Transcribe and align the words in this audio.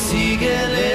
Sigue 0.00 0.89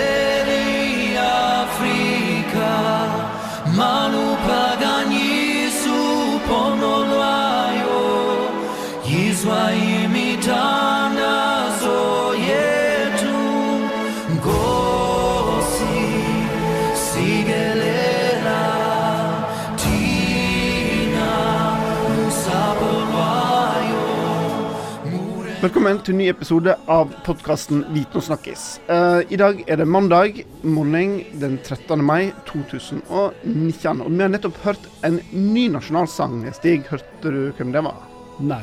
Velkommen 25.65 25.97
til 26.05 26.13
en 26.13 26.19
ny 26.21 26.25
episode 26.29 26.73
av 26.93 27.13
podkasten 27.25 27.79
Viten 27.89 28.19
og 28.19 28.23
snakkis. 28.27 28.63
Uh, 28.85 29.23
I 29.33 29.37
dag 29.39 29.63
er 29.65 29.79
det 29.79 29.87
mandag 29.89 30.43
morgen 30.61 31.15
den 31.41 31.55
13. 31.57 32.03
mai 32.05 32.27
2019. 32.45 32.99
Og 33.15 34.11
vi 34.11 34.21
har 34.21 34.29
nettopp 34.29 34.59
hørt 34.61 34.83
en 35.07 35.15
ny 35.33 35.63
nasjonalsang. 35.73 36.43
Stig, 36.53 36.83
hørte 36.91 37.31
du 37.33 37.39
hvem 37.57 37.71
det 37.73 37.81
var? 37.81 38.03
Nei. 38.45 38.61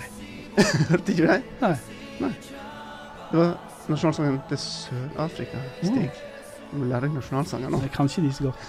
Hørte 0.93 1.11
ikke 1.11 1.25
du 1.25 1.33
det? 1.33 1.41
Nei. 1.65 2.31
Det 3.33 3.41
var 3.41 3.51
nasjonalsangen 3.89 4.37
til 4.53 4.61
Sør-Afrika. 4.63 5.63
Stig, 5.81 6.05
du 6.69 6.77
må 6.85 6.91
lære 6.93 7.09
deg 7.09 7.17
nasjonalsanger 7.17 7.73
nå. 7.73 7.81
Jeg 7.83 7.95
kan 7.97 8.13
ikke 8.13 8.25
de 8.29 8.31
så 8.37 8.47
godt. 8.47 8.69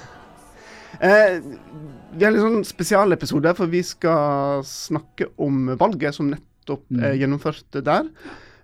Eh, 1.06 1.38
vi 2.16 2.26
har 2.26 2.32
en 2.32 2.40
litt 2.40 2.48
sånn 2.48 2.66
spesialepisode, 2.66 3.54
for 3.62 3.70
vi 3.70 3.84
skal 3.86 4.66
snakke 4.66 5.30
om 5.38 5.70
valget 5.78 6.18
som 6.18 6.34
nettopp 6.34 6.50
Mm. 6.70 7.04
eh, 7.04 7.16
gjennomført 7.22 7.80
der. 7.86 8.10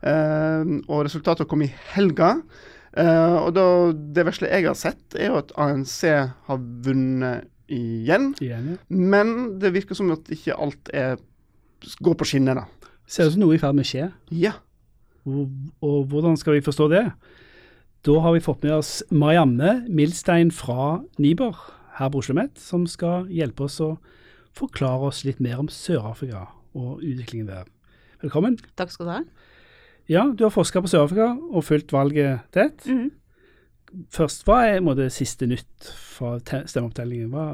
Eh, 0.02 0.74
og 0.88 1.06
resultatet 1.08 1.50
kom 1.50 1.64
i 1.66 1.72
helga. 1.94 2.38
Eh, 2.98 3.38
og 3.38 3.54
da, 3.58 3.66
det 3.94 4.26
vesle 4.28 4.50
jeg 4.50 4.68
har 4.68 4.78
sett, 4.78 5.04
er 5.16 5.32
jo 5.32 5.40
at 5.42 5.54
ANC 5.60 5.98
har 6.50 6.62
vunnet 6.86 7.50
igjen. 7.70 8.34
Igjen, 8.42 8.72
ja. 8.74 8.78
Men 8.90 9.60
det 9.62 9.74
virker 9.76 9.98
som 9.98 10.12
at 10.16 10.30
ikke 10.34 10.58
alt 10.58 10.90
er, 10.96 11.20
går 12.02 12.18
på 12.18 12.28
skinner, 12.32 12.64
da. 12.64 12.92
Ser 13.10 13.30
ut 13.30 13.36
som 13.36 13.44
noe 13.44 13.58
i 13.58 13.62
ferd 13.62 13.78
med 13.78 13.88
å 13.88 13.90
skje. 13.90 14.10
Ja. 14.34 14.56
Og, 15.30 15.50
og 15.86 16.10
hvordan 16.10 16.38
skal 16.40 16.58
vi 16.58 16.66
forstå 16.66 16.90
det? 16.92 17.06
Da 18.08 18.16
har 18.24 18.34
vi 18.34 18.44
fått 18.44 18.64
med 18.64 18.78
oss 18.78 19.02
Marianne 19.12 19.82
Milstein 19.92 20.54
fra 20.56 21.02
Niber 21.20 21.58
her 22.00 22.08
på 22.08 22.22
Oslo 22.22 22.32
OsloMet, 22.32 22.56
som 22.62 22.86
skal 22.88 23.28
hjelpe 23.34 23.66
oss 23.68 23.80
å 23.84 23.98
forklare 24.56 25.10
oss 25.12 25.26
litt 25.28 25.42
mer 25.44 25.60
om 25.60 25.68
Sør-Afrika 25.72 26.46
og 26.78 27.04
utviklingen 27.04 27.50
der. 27.50 27.68
Velkommen. 28.24 28.58
Takk 28.80 28.92
skal 28.92 29.08
du 29.08 29.14
ha. 29.14 29.22
Ja, 30.10 30.26
du 30.34 30.44
har 30.44 30.52
forska 30.54 30.82
på 30.82 30.90
Sør-Afrika 30.90 31.32
og 31.38 31.64
fulgt 31.64 31.94
valget 31.94 32.42
tett. 32.52 32.86
-hmm. 32.86 33.10
Først, 34.10 34.44
hva 34.46 34.66
er 34.68 34.82
må 34.82 34.94
det, 34.94 35.12
siste 35.12 35.48
nytt 35.48 35.94
fra 36.18 36.40
te- 36.40 36.68
stemmeopptellingen? 36.68 37.30
Hva, 37.34 37.46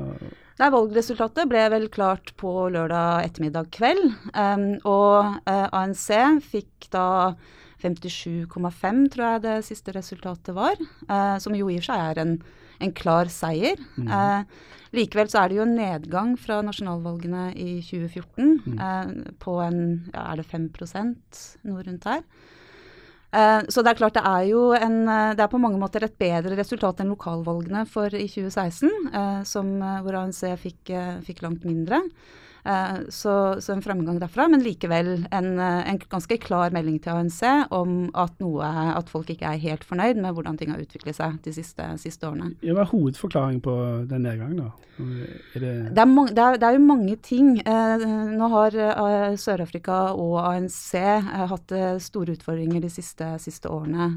Nei, 0.60 0.70
Valgresultatet 0.72 1.50
ble 1.52 1.70
vel 1.70 1.90
klart 1.92 2.34
på 2.40 2.70
lørdag 2.72 3.26
ettermiddag 3.28 3.72
kveld. 3.76 4.06
Um, 4.32 4.80
og 4.88 5.36
uh, 5.48 5.68
ANC 5.76 6.08
fikk 6.48 6.88
da 6.96 7.36
57,5, 7.84 9.10
tror 9.12 9.26
jeg 9.26 9.42
det 9.44 9.58
siste 9.68 9.92
resultatet 9.92 10.56
var. 10.56 10.80
Uh, 11.10 11.36
som 11.44 11.56
jo 11.58 11.68
i 11.70 11.76
og 11.76 11.84
for 11.84 11.92
seg 11.92 12.06
er 12.06 12.22
en, 12.24 12.38
en 12.80 12.92
klar 12.94 13.30
seier. 13.32 13.78
Eh, 14.00 14.44
likevel 14.96 15.28
så 15.32 15.42
er 15.44 15.50
det 15.50 15.58
jo 15.58 15.66
en 15.66 15.76
nedgang 15.76 16.36
fra 16.40 16.62
nasjonalvalgene 16.64 17.50
i 17.56 17.82
2014 17.84 18.80
eh, 18.80 19.32
på 19.44 19.58
en 19.66 19.80
ja, 20.14 20.32
er 20.32 20.38
det 20.42 20.46
5 20.46 20.70
noe 21.68 21.84
rundt 21.84 22.06
her. 22.06 22.22
Eh, 23.36 23.62
Så 23.68 23.84
det 23.84 23.92
er 23.92 24.00
klart 24.00 24.16
det 24.16 24.24
er 24.24 24.46
jo 24.48 24.72
en, 24.74 25.08
eh, 25.10 25.34
det 25.36 25.44
er 25.44 25.52
på 25.52 25.60
mange 25.60 25.80
måter 25.82 26.04
et 26.04 26.18
bedre 26.18 26.56
resultat 26.56 27.02
enn 27.04 27.12
lokalvalgene 27.12 27.86
for 27.88 28.08
i 28.08 28.28
2016, 28.28 28.90
eh, 29.14 29.44
som, 29.44 29.82
eh, 29.82 30.02
hvor 30.02 30.16
ANC 30.16 30.56
fikk, 30.58 30.94
fikk 31.26 31.42
langt 31.44 31.66
mindre. 31.66 32.00
Eh, 32.66 32.98
Så, 33.14 33.62
så 33.62 33.74
en 33.74 33.82
fremgang 33.86 34.18
derfra, 34.20 34.48
men 34.50 34.64
likevel 34.66 35.28
en, 35.32 35.60
eh, 35.60 35.90
en 35.92 36.00
ganske 36.00 36.38
klar 36.42 36.74
melding 36.74 36.98
til 37.04 37.14
ANC 37.14 37.42
om 37.72 38.10
at, 38.18 38.34
noe, 38.42 38.66
at 38.98 39.10
folk 39.12 39.30
ikke 39.30 39.46
er 39.52 39.62
helt 39.62 39.84
fornøyd 39.86 40.18
med 40.22 40.34
hvordan 40.34 40.58
ting 40.58 40.72
har 40.74 40.82
utviklet 40.82 41.16
seg 41.16 41.38
de 41.46 41.54
siste, 41.54 41.86
siste 42.02 42.26
årene. 42.26 42.56
ja, 42.66 42.74
hva 42.74 42.82
er 42.82 42.92
hovedforklaringen 42.92 43.62
på 43.62 43.76
den 44.10 44.26
nedgangen? 44.26 44.58
da? 44.64 44.72
Er 44.98 45.60
det, 45.60 45.74
Det 45.94 46.02
er, 46.02 46.10
mange, 46.10 46.34
det, 46.34 46.44
er, 46.44 46.58
det 46.58 46.68
er 46.70 46.78
jo 46.80 46.86
mange 46.88 47.16
ting. 47.22 47.60
Eh, 47.62 48.06
nå 48.34 48.50
har 48.50 48.80
Sør-Afrika 49.38 50.00
og 50.16 50.40
ANC 50.46 50.96
hatt 51.52 51.76
store 52.02 52.34
utfordringer 52.38 52.82
de 52.82 52.90
siste, 52.90 53.36
siste 53.44 53.70
årene. 53.70 54.10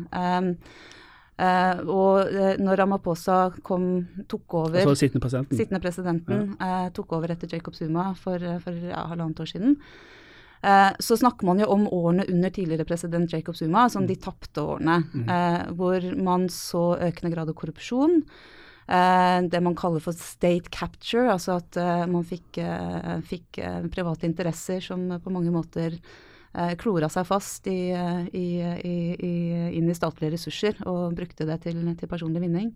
Eh, 1.39 1.81
og 1.87 2.33
uh, 2.35 2.55
når 2.59 2.81
Ramaphosa 2.81 3.39
kom, 3.63 3.85
tok 4.27 4.57
over 4.59 4.81
altså 4.83 4.97
sittende 4.99 5.23
presidenten? 5.23 5.59
sittende 5.61 5.83
presidenten 5.85 6.47
eh, 6.59 6.87
tok 6.97 7.15
over 7.15 7.31
etter 7.31 7.53
Jacob 7.55 7.77
Zuma 7.79 8.09
for, 8.19 8.43
for 8.65 8.81
ja, 8.91 9.05
halvannet 9.13 9.43
år 9.45 9.53
siden, 9.53 9.77
så 10.59 11.15
snakker 11.15 11.47
man 11.47 11.61
jo 11.63 11.69
om 11.71 11.85
årene 11.95 12.25
under 12.33 12.51
tidligere 12.51 12.83
president 12.83 13.31
Jacob 13.31 13.55
Zuma 13.55 13.85
som 13.95 14.09
de 14.09 14.17
tapte 14.19 14.59
årene. 14.59 14.97
Eh, 15.23 15.69
hvor 15.79 16.03
man 16.19 16.49
så 16.51 16.97
økende 16.97 17.31
grad 17.31 17.53
av 17.53 17.55
korrupsjon. 17.61 18.25
Det 18.89 19.61
man 19.63 19.77
kaller 19.79 20.03
for 20.03 20.17
state 20.19 20.73
capture, 20.75 21.29
altså 21.31 21.61
at 21.61 21.79
man 22.11 22.25
fikk, 22.27 22.59
fikk 23.29 23.61
private 23.93 24.27
interesser 24.27 24.83
som 24.83 25.05
på 25.23 25.31
mange 25.31 25.53
måter 25.55 26.01
klora 26.81 27.11
seg 27.13 27.27
fast 27.29 27.69
i, 27.71 27.91
eh, 27.93 28.25
i, 28.33 28.47
i, 28.63 28.97
i, 29.15 29.35
inn 29.79 29.91
i 29.91 29.97
statlige 29.97 30.35
ressurser 30.37 30.81
og 30.89 31.15
brukte 31.19 31.47
det 31.49 31.61
til, 31.67 31.81
til 31.99 32.11
personlig 32.11 32.43
vinning. 32.47 32.73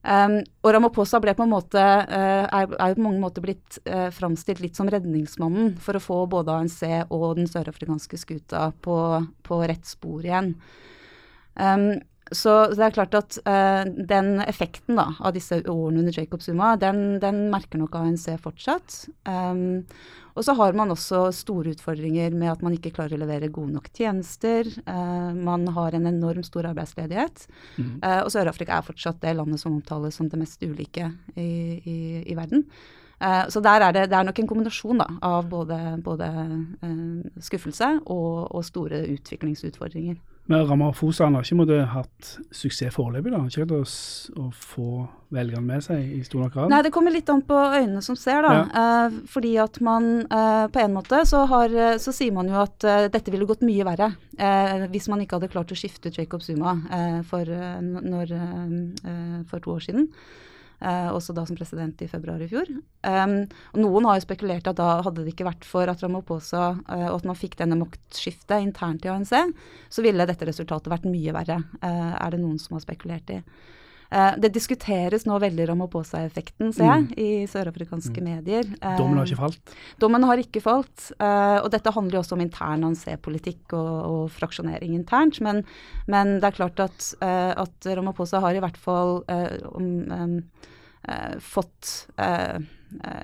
Um, 0.00 0.38
og 0.64 0.72
Ramaphosa 0.72 1.18
ble 1.20 1.34
på 1.36 1.44
en 1.44 1.52
måte, 1.52 1.80
uh, 1.80 2.44
er, 2.48 2.70
er 2.72 2.94
på 2.96 3.04
mange 3.04 3.20
måter 3.20 3.44
blitt 3.44 3.76
uh, 3.84 4.08
framstilt 4.16 4.62
litt 4.64 4.78
som 4.78 4.88
redningsmannen 4.88 5.74
for 5.82 5.98
å 5.98 6.00
få 6.00 6.22
både 6.32 6.54
ANC 6.56 6.78
og 7.12 7.34
den 7.36 7.50
sørafrikanske 7.50 8.16
skuta 8.22 8.70
på, 8.80 8.96
på 9.44 9.58
rett 9.68 9.84
spor 9.84 10.24
igjen. 10.24 10.54
Um, 11.52 12.00
så 12.32 12.70
det 12.72 12.86
er 12.86 12.94
klart 12.94 13.16
at 13.18 13.36
uh, 13.44 13.82
den 13.84 14.38
effekten 14.46 14.96
da, 14.96 15.10
av 15.20 15.34
disse 15.36 15.60
årene 15.60 16.00
under 16.00 16.16
Jacob 16.16 16.40
Zuma, 16.44 16.72
den, 16.80 17.18
den 17.20 17.48
merker 17.52 17.82
nok 17.82 17.98
ANC 18.00 18.30
fortsatt. 18.40 19.02
Um, 19.28 19.82
og 20.40 20.46
så 20.46 20.54
har 20.56 20.76
man 20.78 20.94
også 20.94 21.26
store 21.36 21.74
utfordringer 21.74 22.32
med 22.32 22.48
at 22.48 22.62
man 22.64 22.72
ikke 22.72 22.94
klarer 22.96 23.18
å 23.18 23.20
levere 23.20 23.50
gode 23.52 23.74
nok 23.74 23.90
tjenester. 23.92 24.70
Eh, 24.88 25.34
man 25.36 25.66
har 25.76 25.96
en 25.96 26.08
enorm 26.08 26.46
stor 26.46 26.70
arbeidsledighet. 26.70 27.44
Eh, 28.00 28.22
og 28.22 28.30
Sør-Afrika 28.32 28.78
er 28.78 28.86
fortsatt 28.86 29.20
det 29.20 29.34
landet 29.36 29.60
som 29.60 29.76
omtales 29.76 30.16
som 30.16 30.30
det 30.32 30.40
mest 30.40 30.64
ulike 30.64 31.10
i, 31.36 31.50
i, 31.84 31.98
i 32.24 32.38
verden. 32.38 32.64
Eh, 33.20 33.44
så 33.52 33.60
der 33.60 33.84
er 33.84 33.92
det, 33.92 34.06
det 34.08 34.16
er 34.16 34.24
nok 34.24 34.40
en 34.40 34.48
kombinasjon 34.48 35.02
da, 35.02 35.08
av 35.28 35.48
både, 35.52 35.76
både 36.00 36.30
eh, 36.88 37.42
skuffelse 37.44 37.92
og, 38.06 38.48
og 38.48 38.64
store 38.64 39.04
utviklingsutfordringer. 39.12 40.16
Men 40.50 40.64
Ramaphosa 40.66 41.28
han 41.28 41.36
har 41.38 41.44
ikke 41.46 41.60
måtte, 41.60 41.76
hatt 41.92 42.30
suksess 42.50 42.96
foreløpig? 42.96 43.30
Han 43.30 43.44
har 43.46 43.52
Ikke 43.52 43.68
klart 43.70 44.32
å, 44.34 44.48
få 44.50 44.86
velgerne 45.30 45.62
med 45.62 45.84
seg 45.86 46.08
i 46.16 46.24
stor 46.26 46.42
nok 46.42 46.56
grad? 46.56 46.72
Nei, 46.72 46.80
det 46.82 46.90
kommer 46.94 47.14
litt 47.14 47.30
an 47.30 47.44
på 47.46 47.54
øynene 47.54 48.02
som 48.02 48.18
ser, 48.18 48.42
da. 48.42 48.56
Eh, 48.66 49.20
fordi 49.30 49.52
at 49.62 49.78
man 49.86 50.10
eh, 50.26 50.64
på 50.74 50.82
en 50.82 50.96
måte 50.96 51.22
så, 51.30 51.44
har, 51.52 51.76
så 52.02 52.14
sier 52.16 52.34
man 52.34 52.50
jo 52.50 52.58
at 52.64 52.82
eh, 52.82 53.06
dette 53.14 53.30
ville 53.30 53.46
gått 53.46 53.62
mye 53.62 53.86
verre 53.86 54.10
eh, 54.40 54.88
hvis 54.90 55.06
man 55.12 55.22
ikke 55.22 55.38
hadde 55.38 55.52
klart 55.54 55.70
å 55.70 55.78
skifte 55.78 56.10
ut 56.10 56.18
Jacob 56.18 56.42
Zuma 56.42 56.74
eh, 56.90 57.20
for, 57.30 57.46
eh, 57.46 57.78
når, 57.86 58.34
for 59.52 59.62
to 59.62 59.78
år 59.78 59.86
siden. 59.86 60.10
Eh, 60.80 61.08
også 61.12 61.34
da 61.36 61.42
som 61.44 61.56
president 61.58 62.00
i 62.00 62.08
februar 62.08 62.40
i 62.40 62.46
fjor. 62.48 62.68
Um, 63.04 63.34
Noen 63.76 64.06
har 64.08 64.16
jo 64.16 64.24
spekulert 64.24 64.68
at 64.70 64.78
da 64.78 65.02
hadde 65.04 65.26
det 65.26 65.34
ikke 65.34 65.44
vært 65.44 65.66
for 65.68 65.90
at 65.92 66.00
Ramaphosa 66.00 66.62
uh, 66.78 67.08
og 67.10 67.18
at 67.18 67.26
man 67.28 67.36
fikk 67.36 67.58
denne 67.60 67.76
maktskiftet 67.82 68.64
internt 68.64 69.04
i 69.04 69.10
ANC, 69.12 69.34
så 69.92 70.04
ville 70.04 70.24
dette 70.28 70.48
resultatet 70.48 70.88
vært 70.88 71.04
mye 71.04 71.34
verre, 71.36 71.58
uh, 71.84 72.14
er 72.16 72.32
det 72.32 72.40
noen 72.40 72.56
som 72.62 72.78
har 72.78 72.84
spekulert 72.86 73.34
i. 73.36 73.42
Eh, 74.10 74.32
det 74.42 74.50
diskuteres 74.50 75.22
nå 75.28 75.36
veldig 75.38 75.68
Ramaphosa-effekten, 75.70 76.72
ser 76.74 76.88
jeg, 76.88 77.04
i 77.14 77.28
sørafrikanske 77.50 78.22
medier. 78.24 78.66
Eh, 78.80 78.96
Dommen 78.98 79.20
har 79.20 79.28
ikke 79.28 79.38
falt? 79.38 79.74
Dommen 80.02 80.26
har 80.26 80.42
ikke 80.42 80.62
falt. 80.64 81.12
eh, 81.14 81.58
og 81.60 81.70
dette 81.70 81.92
handler 81.94 82.18
jo 82.18 82.22
også 82.24 82.34
om 82.34 82.42
intern 82.42 82.88
ANC-politikk 82.88 83.76
og, 83.78 83.92
og 84.10 84.24
fraksjonering 84.34 84.96
internt. 84.98 85.38
Men, 85.46 85.62
men 86.10 86.38
det 86.40 86.50
er 86.50 86.58
klart 86.58 86.82
at, 86.82 87.12
at 87.22 87.86
Ramaphosa 87.86 88.40
har 88.42 88.56
i 88.56 88.62
hvert 88.62 88.80
fall 88.80 89.20
em, 89.30 90.42
eh, 91.06 91.36
fått 91.38 91.92
uh, 92.20 92.58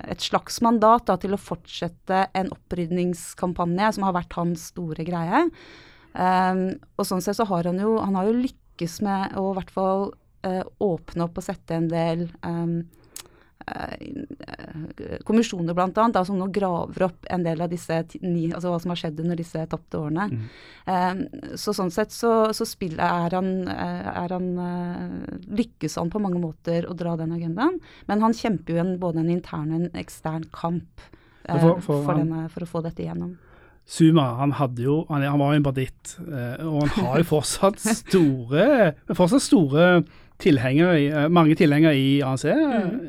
et 0.07 0.23
slags 0.23 0.61
mandat 0.63 1.09
da, 1.09 1.17
til 1.19 1.35
å 1.35 1.41
fortsette 1.41 2.29
en 2.39 2.53
opprydningskampanje 2.55 3.97
som 3.97 4.07
har 4.07 4.15
vært 4.15 4.39
hans 4.39 4.69
store 4.71 5.03
greie. 5.09 5.49
Um, 6.15 6.79
og 6.97 7.09
sånn 7.09 7.25
sett 7.25 7.41
så 7.41 7.49
har 7.51 7.67
han 7.67 7.83
jo, 7.83 7.97
han 7.99 8.15
har 8.17 8.31
jo 8.31 8.39
lykkes 8.39 9.01
med 9.05 9.35
å 9.37 9.51
i 9.51 9.59
hvert 9.59 9.75
fall 9.75 10.07
åpne 10.83 11.27
opp 11.27 11.41
og 11.41 11.45
sette 11.45 11.77
en 11.77 11.89
del 11.91 12.27
um, 12.47 12.79
eh, 13.67 15.19
kommisjoner 15.27 15.79
annet, 15.81 16.19
som 16.27 16.39
nå 16.39 16.49
graver 16.55 17.07
opp 17.09 17.27
en 17.31 17.45
del 17.47 17.63
av 17.63 17.71
disse 17.73 17.99
ni, 18.23 18.49
altså 18.53 18.73
hva 18.73 18.81
som 18.83 18.93
har 18.93 19.01
skjedd 19.01 19.23
under 19.25 19.39
disse 19.39 19.65
tapte 19.71 20.01
årene. 20.01 20.29
Mm. 20.31 20.45
Um, 20.87 21.57
så 21.59 21.75
sånn 21.77 21.91
sett 21.95 22.15
så, 22.15 22.53
så 22.57 22.67
spiller, 22.69 23.03
er 23.27 23.37
han, 23.39 23.53
eh, 23.73 24.11
er 24.13 24.37
han 24.37 24.53
uh, 24.61 25.41
Lykkes 25.57 25.99
han 26.01 26.13
på 26.13 26.23
mange 26.23 26.43
måter 26.43 26.87
å 26.89 26.95
dra 26.99 27.17
den 27.19 27.35
agendaen, 27.37 27.81
men 28.07 28.23
han 28.25 28.37
kjemper 28.37 28.77
jo 28.77 28.85
en, 28.85 28.95
både 29.03 29.25
en 29.25 29.33
intern 29.35 29.73
og 29.73 29.81
en 29.81 29.99
ekstern 30.05 30.47
kamp 30.55 31.03
uh, 31.49 31.59
For- 31.59 31.83
for, 31.83 32.07
for 32.07 32.15
denne, 32.23 32.47
for 32.53 32.67
å 32.67 32.71
få 32.71 32.87
dette 32.87 33.05
igjennom. 33.05 33.37
Zuma 33.87 34.33
han 34.41 34.51
jo, 34.83 35.05
han, 35.09 35.23
han 35.23 35.39
var 35.39 35.53
jo 35.53 35.61
en 35.61 35.67
banditt, 35.67 36.17
uh, 36.27 36.59
og 36.67 36.81
han 36.83 37.05
har 37.07 37.21
jo 37.23 37.29
fortsatt 37.29 37.83
store, 38.03 38.95
fortsatt 39.15 39.45
store 39.45 39.91
tilhengere, 40.43 40.99
eh, 41.09 41.29
mange 41.33 41.57
tilhengere 41.59 41.97
i 41.97 42.21
ANC. 42.25 42.45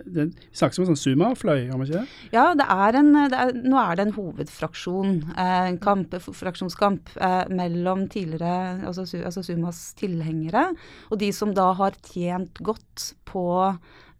Det 0.05 0.27
vi 0.27 0.47
snakker 0.55 0.79
om 0.79 0.85
en 0.85 0.95
sånn 0.95 1.01
Suma-fløy, 1.03 1.67
gjør 1.67 1.81
vi 1.81 1.87
ikke 1.87 2.01
det? 2.01 2.17
Ja, 2.33 2.45
det 2.57 2.67
er 2.71 2.99
en, 3.01 3.11
det 3.31 3.41
er, 3.43 3.53
nå 3.67 3.79
er 3.81 3.99
det 3.99 4.07
en 4.07 4.15
hovedfraksjon, 4.17 5.13
eh, 5.35 5.67
en 5.73 5.79
kamp, 5.83 6.15
fraksjonskamp 6.41 7.13
eh, 7.19 7.45
mellom 7.49 8.07
tidligere, 8.13 8.83
altså, 8.87 9.07
altså 9.21 9.43
Sumas 9.43 9.93
tilhengere, 9.99 10.69
og 11.11 11.19
de 11.23 11.31
som 11.35 11.53
da 11.57 11.71
har 11.77 11.97
tjent 12.07 12.61
godt 12.63 13.11
på 13.27 13.47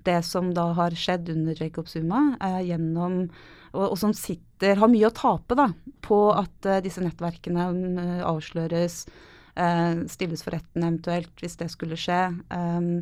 det 0.08 0.22
som 0.24 0.54
da 0.56 0.72
har 0.78 0.96
skjedd 0.96 1.30
under 1.34 1.56
Jacob 1.60 1.88
Suma, 1.92 2.36
eh, 2.42 2.64
gjennom 2.72 3.28
og, 3.78 3.92
og 3.92 3.98
som 4.00 4.14
sitter, 4.16 4.80
har 4.80 4.92
mye 4.92 5.10
å 5.10 5.16
tape 5.16 5.58
da, 5.58 5.70
på 6.06 6.20
at 6.34 6.68
eh, 6.70 6.84
disse 6.86 7.04
nettverkene 7.04 7.70
mm, 7.74 7.98
avsløres, 8.28 9.04
stilles 10.12 10.44
for 10.46 10.54
retten 10.54 10.84
eventuelt, 10.84 11.32
hvis 11.42 11.58
det 11.58 11.72
skulle 11.74 11.98
skje. 12.00 12.20
Um, 12.54 13.02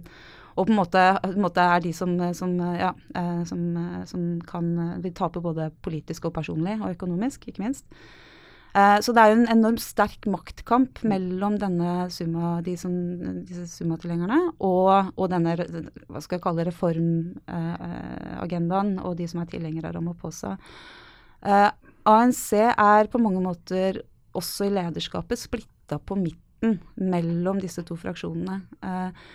og 0.56 0.68
på 0.68 0.72
en 0.72 0.78
måte, 0.80 1.02
på 1.19 1.34
en 1.34 1.42
måte 1.44 1.62
er 1.62 1.81
de 1.84 1.92
som, 1.96 2.34
som, 2.36 2.60
ja, 2.80 2.94
eh, 3.16 3.44
som, 3.48 3.78
eh, 3.78 4.06
som 4.07 4.42
kan 4.48 4.80
eh, 4.80 5.02
vil 5.04 5.13
tape 5.16 5.40
både 5.44 5.72
politisk 5.84 6.25
og 6.30 6.34
personlig, 6.38 6.75
og 6.80 6.92
økonomisk, 6.94 7.48
ikke 7.50 7.63
minst. 7.66 7.86
Eh, 8.75 9.00
så 9.04 9.13
det 9.16 9.22
er 9.22 9.30
jo 9.31 9.38
en 9.42 9.56
enormt 9.57 9.84
sterk 9.84 10.24
maktkamp 10.31 10.94
mellom 11.07 11.54
denne 11.60 12.10
summa, 12.12 12.62
de 12.63 12.78
som, 12.80 12.94
disse 13.48 13.68
Summa-tilhengerne 13.72 14.40
og, 14.63 14.92
og 15.16 15.30
denne 15.31 15.56
hva 15.60 16.19
skal 16.24 16.36
jeg 16.38 16.46
kalle 16.48 16.68
reformagendaen 16.69 18.92
og 19.04 19.12
de 19.19 19.25
som 19.31 19.40
er 19.44 19.52
tilhengere 19.52 19.88
av 19.92 19.96
Ramaphosa. 20.00 20.52
Eh, 21.44 21.72
ANC 22.06 22.54
er 22.72 23.07
på 23.12 23.18
mange 23.19 23.42
måter 23.44 24.02
også 24.36 24.66
i 24.68 24.75
lederskapet 24.75 25.40
splitta 25.40 25.98
på 26.00 26.16
midten 26.19 26.44
mellom 27.02 27.60
disse 27.64 27.84
to 27.88 27.98
fraksjonene. 28.00 28.62
Eh, 28.86 29.26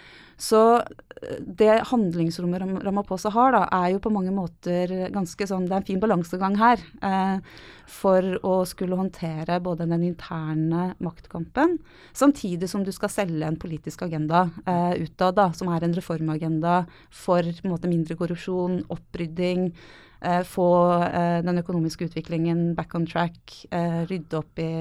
så 0.40 0.60
eh, 0.80 1.40
det 1.44 1.82
handlingsrommet 1.90 2.62
Ram 2.62 2.78
Ramaphosa 2.80 3.32
har, 3.34 3.52
da, 3.52 3.66
er 3.82 3.92
jo 3.94 4.00
på 4.02 4.12
mange 4.14 4.32
måter 4.32 5.10
ganske 5.12 5.46
sånn 5.46 5.66
Det 5.68 5.74
er 5.74 5.82
en 5.82 5.88
fin 5.90 6.00
balansegang 6.00 6.56
her 6.60 6.80
eh, 7.04 7.60
for 7.90 8.24
å 8.46 8.54
skulle 8.68 8.96
håndtere 8.96 9.58
både 9.60 9.88
den 9.90 10.06
interne 10.06 10.94
maktkampen, 11.02 11.76
samtidig 12.16 12.70
som 12.70 12.84
du 12.86 12.92
skal 12.94 13.12
selge 13.12 13.46
en 13.46 13.58
politisk 13.60 14.06
agenda 14.06 14.46
eh, 14.64 15.02
utad, 15.04 15.36
da, 15.36 15.50
som 15.56 15.72
er 15.74 15.84
en 15.84 15.96
reformagenda 15.98 16.84
for 17.12 17.44
en 17.44 17.72
måte, 17.74 17.90
mindre 17.90 18.16
korrupsjon, 18.16 18.84
opprydding. 18.94 19.72
Eh, 20.20 20.42
få 20.46 20.70
eh, 21.04 21.40
den 21.44 21.60
økonomiske 21.60 22.08
utviklingen 22.08 22.70
back 22.78 22.94
on 22.96 23.08
track, 23.08 23.64
rydde 24.08 24.40
opp 24.40 24.62
i 24.62 24.72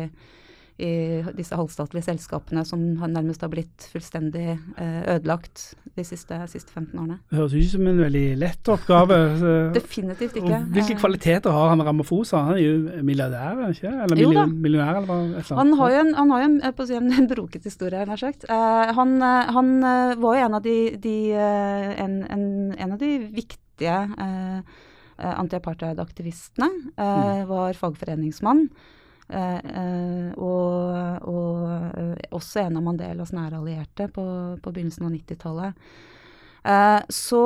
i 0.80 0.92
disse 1.36 1.56
halvstatlige 1.60 2.06
selskapene 2.08 2.64
som 2.66 2.80
nærmest 3.12 3.42
har 3.44 3.52
blitt 3.52 3.88
fullstendig 3.92 4.46
eh, 4.80 5.02
ødelagt 5.16 5.74
de 5.98 6.06
siste, 6.08 6.38
siste 6.48 6.72
15 6.72 6.94
årene. 7.00 7.18
Det 7.30 7.38
høres 7.40 7.54
ut 7.54 7.60
ikke 7.60 7.74
som 7.76 7.88
en 7.92 8.00
veldig 8.06 8.24
lett 8.40 8.72
oppgave. 8.72 9.18
Definitivt 9.80 10.36
Definitivt 10.36 10.38
Og 10.40 10.46
ikke. 10.50 10.60
hvilke 10.78 10.94
Eh, 10.96 11.00
kvaliteter 11.02 11.52
har 11.56 11.70
han 11.74 11.84
Ramaphosa? 11.84 12.44
Han 12.48 12.58
er 12.58 12.64
jo 12.64 13.04
milliardær, 13.04 13.60
ikke? 13.74 13.92
Eller 14.06 14.22
Jo 14.24 14.30
millionær, 14.48 15.02
eller 15.02 15.40
et 15.40 15.50
eller 15.52 15.60
Han 15.60 15.74
har 15.82 15.92
jo 15.96 16.00
en, 16.06 16.14
han 16.16 16.32
har 16.32 16.44
jo 16.44 16.50
en, 16.52 16.60
på 16.78 16.86
å 16.86 16.88
si, 16.88 16.96
en, 17.00 17.12
en 17.20 17.28
broket 17.34 17.68
historie, 17.68 18.06
nær 18.08 18.22
sagt. 18.22 18.46
Eh, 18.50 18.94
han, 19.00 19.18
han 19.58 19.74
var 19.82 20.38
jo 20.40 20.46
en 20.46 20.60
av 20.60 20.64
de, 20.64 20.78
de 21.04 21.18
en, 21.36 22.24
en, 22.32 22.46
en 22.78 22.94
av 22.96 23.00
de 23.02 23.12
viktige 23.36 23.98
eh, 24.20 24.62
eh, 25.20 25.34
anti-apartheid-aktivistene. 25.40 26.70
Eh, 26.98 27.44
Var 27.50 27.74
fagforeningsmann. 27.80 28.70
Eh, 29.30 29.58
eh, 29.82 30.30
og 30.42 31.28
og 31.30 31.66
eh, 32.00 32.16
også 32.34 32.64
en 32.64 32.80
av 32.80 32.86
Mandelas 32.86 33.34
nære 33.36 33.60
allierte 33.60 34.08
på, 34.14 34.24
på 34.64 34.72
begynnelsen 34.74 35.06
av 35.06 35.14
90-tallet. 35.14 35.92
Eh, 36.66 37.02
så 37.10 37.44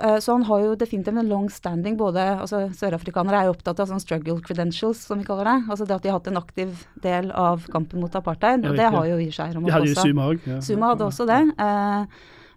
så 0.00 0.32
han 0.32 0.44
har 0.48 0.60
jo 0.62 0.74
definitivt 0.78 1.18
en 1.18 1.28
long 1.28 1.48
standing. 1.50 1.96
både, 1.98 2.22
altså 2.40 2.70
Sørafrikanere 2.72 3.36
er 3.36 3.48
jo 3.48 3.52
opptatt 3.52 3.82
av 3.82 3.88
sånn 3.90 4.00
struggle 4.00 4.38
credentials, 4.40 5.02
som 5.04 5.18
vi 5.18 5.26
kaller 5.26 5.44
det. 5.44 5.56
Altså 5.68 5.84
det 5.84 5.96
at 5.96 6.02
de 6.02 6.08
har 6.08 6.16
hatt 6.16 6.30
en 6.30 6.40
aktiv 6.40 6.86
del 7.02 7.28
av 7.36 7.66
kampen 7.68 8.00
mot 8.00 8.14
apartheid. 8.16 8.64
Og 8.64 8.78
det 8.78 8.86
har 8.94 9.08
jo 9.10 9.18
i 9.20 9.28
seg 9.34 9.52
De 9.58 9.74
hadde 9.74 9.90
jo. 9.90 9.98
Zuma 9.98 10.30
òg. 10.30 10.46
Ja. 10.46 10.60
Zuma 10.64 10.92
hadde 10.94 11.04
også 11.04 11.26
det. 11.28 11.40
Eh, 11.66 12.06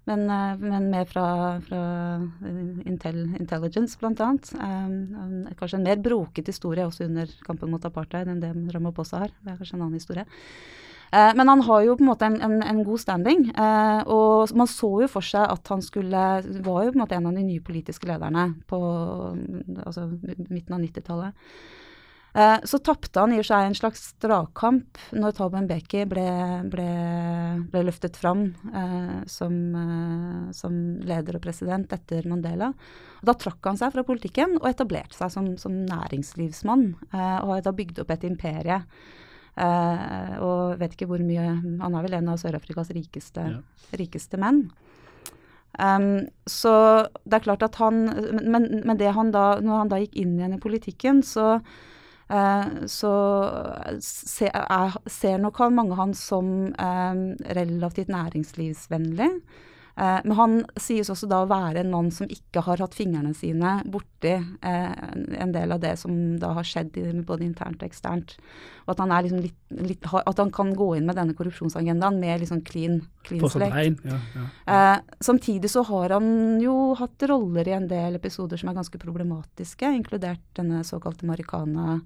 men, 0.09 0.29
eh, 0.29 0.57
men 0.59 0.89
mer 0.91 1.05
fra, 1.07 1.25
fra 1.63 1.81
Intel, 2.85 3.35
Intelligence, 3.39 3.97
blant 3.99 4.19
annet. 4.23 4.51
Eh, 4.53 5.51
kanskje 5.59 5.79
en 5.79 5.87
mer 5.87 6.01
broket 6.03 6.49
historie 6.51 6.85
også 6.87 7.07
under 7.07 7.29
kampen 7.47 7.71
mot 7.71 7.85
apartheid 7.87 8.27
enn 8.27 8.41
det 8.43 8.51
Ramaphosa 8.75 9.23
har. 9.23 9.35
Det 9.39 9.53
er 9.53 9.59
kanskje 9.61 9.77
en 9.77 9.85
annen 9.85 10.01
historie. 10.01 10.25
Eh, 11.13 11.31
men 11.37 11.47
han 11.47 11.63
har 11.69 11.85
jo 11.85 11.95
på 11.95 12.03
en 12.03 12.09
måte 12.09 12.27
en, 12.27 12.39
en, 12.43 12.57
en 12.67 12.83
god 12.83 12.99
standing. 12.99 13.45
Og 14.11 14.55
man 14.59 14.71
så 14.71 14.91
jo 15.05 15.11
for 15.11 15.23
seg 15.23 15.45
at 15.47 15.71
han 15.71 15.83
skulle 15.85 16.23
Var 16.43 16.83
jo 16.83 16.91
på 16.91 16.97
en 16.97 17.03
måte 17.05 17.15
en 17.15 17.29
av 17.29 17.37
de 17.37 17.45
nye 17.45 17.63
politiske 17.63 18.09
lederne 18.09 18.49
på 18.67 18.81
altså, 19.85 20.09
midten 20.49 20.75
av 20.75 20.83
90-tallet. 20.83 21.47
Eh, 22.33 22.59
så 22.65 22.79
tapte 22.81 23.21
han 23.21 23.33
i 23.33 23.37
og 23.37 23.43
for 23.43 23.51
seg 23.51 23.67
en 23.67 23.75
slags 23.77 24.05
dragkamp 24.23 24.97
når 25.13 25.35
Thabo 25.37 25.59
Mbeki 25.61 26.05
ble, 26.09 26.23
ble, 26.73 26.87
ble 27.69 27.83
løftet 27.85 28.17
fram 28.17 28.47
eh, 28.73 29.19
som, 29.29 29.53
eh, 29.77 30.47
som 30.57 30.79
leder 31.05 31.37
og 31.37 31.43
president 31.45 31.93
etter 31.93 32.25
Mandela. 32.29 32.71
Og 33.21 33.29
da 33.29 33.35
trakk 33.37 33.69
han 33.69 33.77
seg 33.77 33.93
fra 33.93 34.05
politikken 34.07 34.57
og 34.63 34.65
etablerte 34.71 35.19
seg 35.19 35.29
som, 35.35 35.51
som 35.61 35.77
næringslivsmann. 35.85 36.87
Eh, 37.11 37.37
og 37.43 37.53
har 37.53 37.67
da 37.69 37.75
bygd 37.77 38.01
opp 38.01 38.15
et 38.17 38.25
imperie. 38.25 38.81
Eh, 39.53 40.33
og 40.41 40.79
vet 40.81 40.95
ikke 40.95 41.05
hvor 41.11 41.21
mye 41.21 41.43
Han 41.61 41.93
er 41.93 42.01
vel 42.07 42.15
en 42.17 42.31
av 42.33 42.39
Sør-Afrikas 42.41 42.89
rikeste, 42.97 43.43
Ja. 43.53 43.59
rikeste 43.93 44.39
menn. 44.41 44.63
Um, 45.77 46.27
så 46.49 46.71
det 47.25 47.37
er 47.39 47.45
klart 47.47 47.63
at 47.65 47.79
han 47.81 48.03
Men, 48.45 48.83
men 48.85 48.97
det 48.97 49.09
han 49.13 49.31
da, 49.33 49.57
når 49.57 49.77
han 49.79 49.89
da 49.89 49.97
gikk 50.03 50.19
inn 50.21 50.35
igjen 50.37 50.53
i 50.53 50.61
politikken, 50.61 51.23
så 51.25 51.59
så 52.89 53.11
jeg 54.47 54.51
er, 54.53 54.97
ser 55.07 55.37
nok 55.37 55.57
han 55.57 55.75
mange 55.75 55.97
han 55.99 56.13
som 56.17 56.47
eh, 56.71 57.21
relativt 57.57 58.11
næringslivsvennlig. 58.13 59.29
Eh, 59.95 60.19
men 60.25 60.33
han 60.37 60.53
sies 60.81 61.09
også 61.13 61.27
da 61.29 61.43
å 61.43 61.49
være 61.49 61.83
en 61.83 61.91
mann 61.93 62.07
som 62.11 62.25
ikke 62.27 62.63
har 62.65 62.77
hatt 62.81 62.95
fingrene 62.97 63.35
sine 63.37 63.75
borti 63.85 64.31
eh, 64.33 64.93
en- 65.37 65.51
del 65.53 65.71
av 65.71 65.79
det 65.83 65.99
som 65.99 66.39
da 66.41 66.53
har 66.53 66.63
skjedd 66.65 66.95
både 67.27 67.45
internt 67.45 67.83
og 67.83 67.89
eksternt. 67.91 68.37
Og 68.87 68.95
at 68.95 69.03
han, 69.03 69.09
liksom 69.23 69.41
litt, 69.43 69.59
litt, 69.69 70.07
at 70.11 70.37
han 70.41 70.49
kan 70.51 70.73
gå 70.73 70.97
inn 70.97 71.05
med 71.05 71.15
denne 71.15 71.35
korrupsjonsagendaen 71.37 72.17
med 72.19 72.41
liksom 72.41 72.63
clean, 72.65 73.03
clean 73.23 73.41
Fortsatt 73.45 73.69
slate. 73.69 74.01
Ja, 74.03 74.17
Ja, 74.33 74.41
ja. 74.65 74.95
Eh, 74.95 74.99
samtidig 75.21 75.69
så 75.69 75.85
har 75.85 76.09
han 76.17 76.59
jo 76.59 76.95
hatt 76.95 77.21
roller 77.29 77.67
i 77.67 77.77
en 77.77 77.87
del 77.87 78.15
episoder 78.15 78.57
som 78.57 78.69
er 78.69 78.79
ganske 78.81 78.97
problematiske, 78.97 79.93
inkludert 79.93 80.41
denne 80.55 80.81
såkalte 80.83 81.23
Marikana 81.29 82.01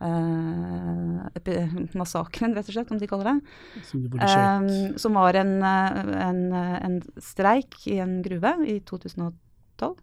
eh, 0.00 1.76
massakren, 2.00 2.54
rett 2.56 2.68
og 2.68 2.76
slett, 2.76 2.92
om 2.94 3.00
de 3.00 3.08
kaller 3.10 3.30
det. 3.32 3.36
Som 3.88 4.04
de. 4.06 4.18
Eh, 4.18 4.96
som 5.00 5.20
var 5.20 5.38
en, 5.40 5.54
eh, 5.62 6.00
en, 6.28 6.42
eh, 6.52 6.78
en 6.84 6.98
streik 7.22 7.86
i 7.90 7.98
en 8.04 8.20
gruve 8.24 8.56
i 8.66 8.80
2012. 8.80 9.94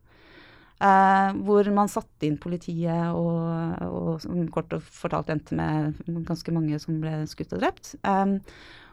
Eh, 0.81 1.31
hvor 1.45 1.67
man 1.75 1.89
satte 1.93 2.25
inn 2.25 2.39
politiet, 2.41 3.13
og, 3.13 3.81
og 3.85 4.21
som 4.23 4.47
kort 4.49 4.73
og 4.73 4.81
fortalt 4.81 5.29
endte 5.29 5.53
med 5.57 5.99
ganske 6.25 6.53
mange 6.55 6.79
som 6.81 6.97
ble 7.03 7.19
skutt 7.29 7.53
og 7.53 7.61
drept. 7.61 7.93
Eh, 8.01 8.39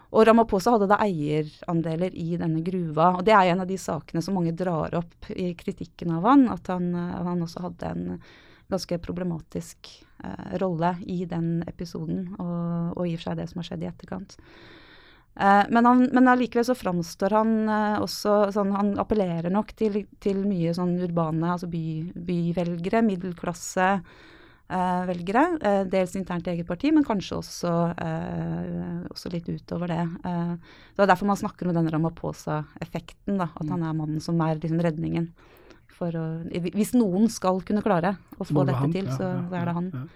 og 0.09 0.25
Ramaphosa 0.25 0.73
hadde 0.73 0.88
da 0.88 0.97
eierandeler 1.05 2.14
i 2.17 2.37
denne 2.40 2.62
gruva. 2.64 3.11
Og 3.19 3.25
det 3.26 3.35
er 3.37 3.50
en 3.52 3.64
av 3.64 3.69
de 3.69 3.76
sakene 3.81 4.23
som 4.25 4.38
mange 4.38 4.55
drar 4.57 4.95
opp 4.97 5.28
i 5.35 5.50
kritikken 5.57 6.14
av 6.17 6.28
han, 6.28 6.47
at 6.52 6.71
han, 6.73 6.95
han 6.97 7.45
også 7.45 7.67
hadde 7.67 7.90
en 7.93 8.21
ganske 8.71 8.99
problematisk 9.05 9.91
eh, 10.25 10.59
rolle 10.61 10.95
i 11.07 11.25
den 11.29 11.63
episoden, 11.69 12.35
og, 12.39 12.99
og 12.99 13.07
i 13.09 13.15
og 13.15 13.21
for 13.21 13.31
seg 13.31 13.41
det 13.41 13.49
som 13.51 13.63
har 13.63 13.69
skjedd 13.71 13.85
i 13.87 13.91
etterkant. 13.91 14.37
Eh, 15.39 15.65
men, 15.71 15.87
han, 15.87 16.07
men 16.13 16.31
allikevel 16.33 16.67
så 16.67 16.75
framstår 16.77 17.37
han 17.39 17.53
eh, 17.71 17.99
også 18.03 18.39
sånn 18.57 18.73
Han 18.75 18.89
appellerer 18.99 19.53
nok 19.55 19.71
til, 19.79 20.01
til 20.19 20.41
mye 20.49 20.73
sånn 20.75 20.97
urbane, 21.07 21.53
altså 21.55 21.71
by, 21.71 21.85
byvelgere, 22.29 23.05
middelklasse. 23.07 23.89
eh, 24.69 25.03
velgere, 25.09 25.45
eh, 25.65 25.85
dels 25.89 26.17
internt 26.19 26.49
i 26.49 26.51
eget 26.53 26.69
parti, 26.69 26.91
men 26.93 27.07
kanskje 27.07 27.39
også, 27.39 27.75
eh, 28.05 29.07
også 29.09 29.33
litt 29.33 29.49
utover 29.49 29.89
det. 29.89 30.03
Det 30.23 31.05
er 31.05 31.09
derfor 31.09 31.31
man 31.31 31.41
snakker 31.41 31.69
om 31.69 31.75
denne 31.77 31.93
Ramaphosa-effekten, 31.95 33.41
at 33.41 33.57
han 33.63 33.83
er 33.83 33.97
mannen 33.97 34.21
som 34.21 34.41
er 34.45 34.59
liksom 34.59 34.83
redningen 34.85 35.31
å 35.99 36.25
Hvis 36.75 36.95
noen 36.95 37.28
skal 37.28 37.61
kunne 37.67 37.83
klare 37.83 38.17
å 38.38 38.45
få 38.47 38.64
det 38.64 38.73
dette 38.73 38.78
han. 38.85 38.93
til, 38.93 39.05
Ja, 39.07 39.17
så 39.17 39.23
ja, 39.23 39.61
er 39.61 39.64
det 39.64 39.75
han. 39.75 39.90
ja. 39.95 40.07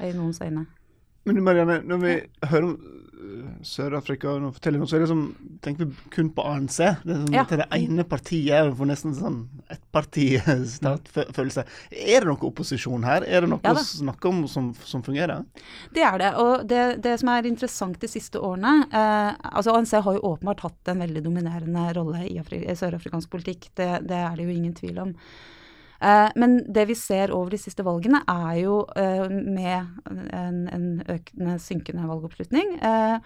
I 0.00 0.12
noens 0.16 0.40
øyne. 0.40 0.66
Men 1.26 1.42
Marianne, 1.44 1.82
når 1.84 1.98
vi 2.00 2.12
hører 2.48 2.64
om 2.64 2.76
Sør-Afrika 3.66 4.30
og 4.32 4.54
forteller 4.56 4.80
noe, 4.80 4.88
så 4.88 4.96
er 4.96 5.04
det 5.04 5.10
som, 5.10 5.22
tenker 5.64 5.88
vi 5.88 6.10
kun 6.14 6.30
på 6.34 6.44
ANC. 6.46 6.78
Det 6.78 7.12
er 7.14 7.18
som, 7.18 7.26
Ja. 7.34 7.42
Dette 7.44 7.56
er 7.56 7.62
det 7.62 7.68
ene 7.76 8.04
partiet, 8.08 8.72
for 8.76 8.88
nesten 8.88 9.14
sånn 9.16 9.38
ettpartistatfølelse. 9.70 11.64
Er 11.90 12.24
det 12.24 12.30
noe 12.30 12.48
opposisjon 12.48 13.04
her? 13.04 13.26
Er 13.28 13.44
det 13.44 13.52
noe 13.52 13.60
Ja 13.64 13.74
å 13.76 13.84
snakke 13.84 14.28
om 14.30 14.42
som, 14.48 14.72
som 14.86 15.04
fungerer? 15.06 15.44
Det 15.94 16.02
er 16.06 16.18
det. 16.22 16.32
Og 16.40 16.66
det, 16.68 16.82
det 17.04 17.18
som 17.20 17.28
er 17.32 17.48
interessant 17.48 18.00
de 18.00 18.08
siste 18.10 18.40
årene 18.40 18.86
eh, 18.88 19.30
altså 19.52 19.76
ANC 19.76 19.92
har 19.98 20.16
jo 20.16 20.26
åpenbart 20.32 20.64
hatt 20.66 20.92
en 20.92 21.04
veldig 21.04 21.22
dominerende 21.24 21.86
rolle 21.96 22.24
i, 22.26 22.38
i 22.40 22.76
sørafrikansk 22.76 23.30
politikk. 23.30 23.70
Det, 23.76 23.90
det 24.08 24.20
er 24.24 24.36
det 24.36 24.46
jo 24.46 24.56
ingen 24.56 24.76
tvil 24.76 24.98
om. 25.06 25.14
Eh, 26.02 26.30
men 26.36 26.58
det 26.72 26.86
vi 26.88 26.96
ser 26.96 27.32
over 27.36 27.52
de 27.52 27.60
siste 27.60 27.84
valgene, 27.84 28.22
er 28.28 28.56
jo 28.62 28.80
eh, 28.96 29.26
med 29.28 30.32
en, 30.32 30.62
en 30.72 30.88
økende, 31.08 31.58
synkende 31.60 32.08
valgoppslutning. 32.08 32.78
Eh, 32.80 33.18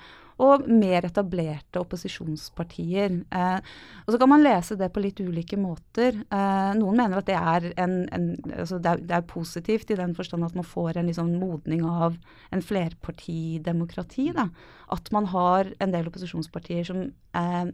og 0.43 0.67
mer 0.67 1.07
etablerte 1.07 1.81
opposisjonspartier. 1.83 3.21
Eh, 3.31 3.75
og 4.05 4.12
så 4.12 4.21
kan 4.21 4.31
man 4.33 4.43
lese 4.43 4.76
det 4.79 4.91
på 4.95 5.03
litt 5.05 5.21
ulike 5.23 5.59
måter. 5.61 6.19
Eh, 6.26 6.71
noen 6.81 6.99
mener 6.99 7.21
at 7.21 7.29
det 7.29 7.37
er, 7.38 7.69
en, 7.81 8.00
en, 8.14 8.31
altså 8.50 8.81
det, 8.83 8.91
er, 8.91 9.05
det 9.11 9.19
er 9.19 9.29
positivt 9.31 9.93
i 9.95 9.99
den 9.99 10.14
forstand 10.17 10.47
at 10.47 10.57
man 10.59 10.67
får 10.67 10.99
en 10.99 11.11
liksom 11.11 11.37
modning 11.38 11.85
av 11.87 12.19
en 12.55 12.64
flerpartidemokrati. 12.64 14.31
Da. 14.35 14.49
At 14.95 15.11
man 15.14 15.31
har 15.31 15.71
en 15.79 15.95
del 15.95 16.11
opposisjonspartier 16.11 16.91
som, 16.91 17.07
eh, 17.38 17.64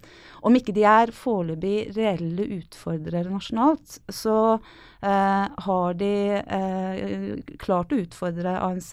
om 0.44 0.60
ikke 0.60 0.76
de 0.76 0.84
er 0.88 1.14
foreløpig 1.16 1.94
reelle 1.96 2.48
utfordrere 2.60 3.32
nasjonalt, 3.32 3.98
så 4.12 4.36
eh, 4.54 5.46
har 5.66 5.98
de 6.00 6.14
eh, 6.40 7.56
klart 7.62 7.92
å 7.92 8.00
utfordre 8.04 8.58
ANC 8.60 8.92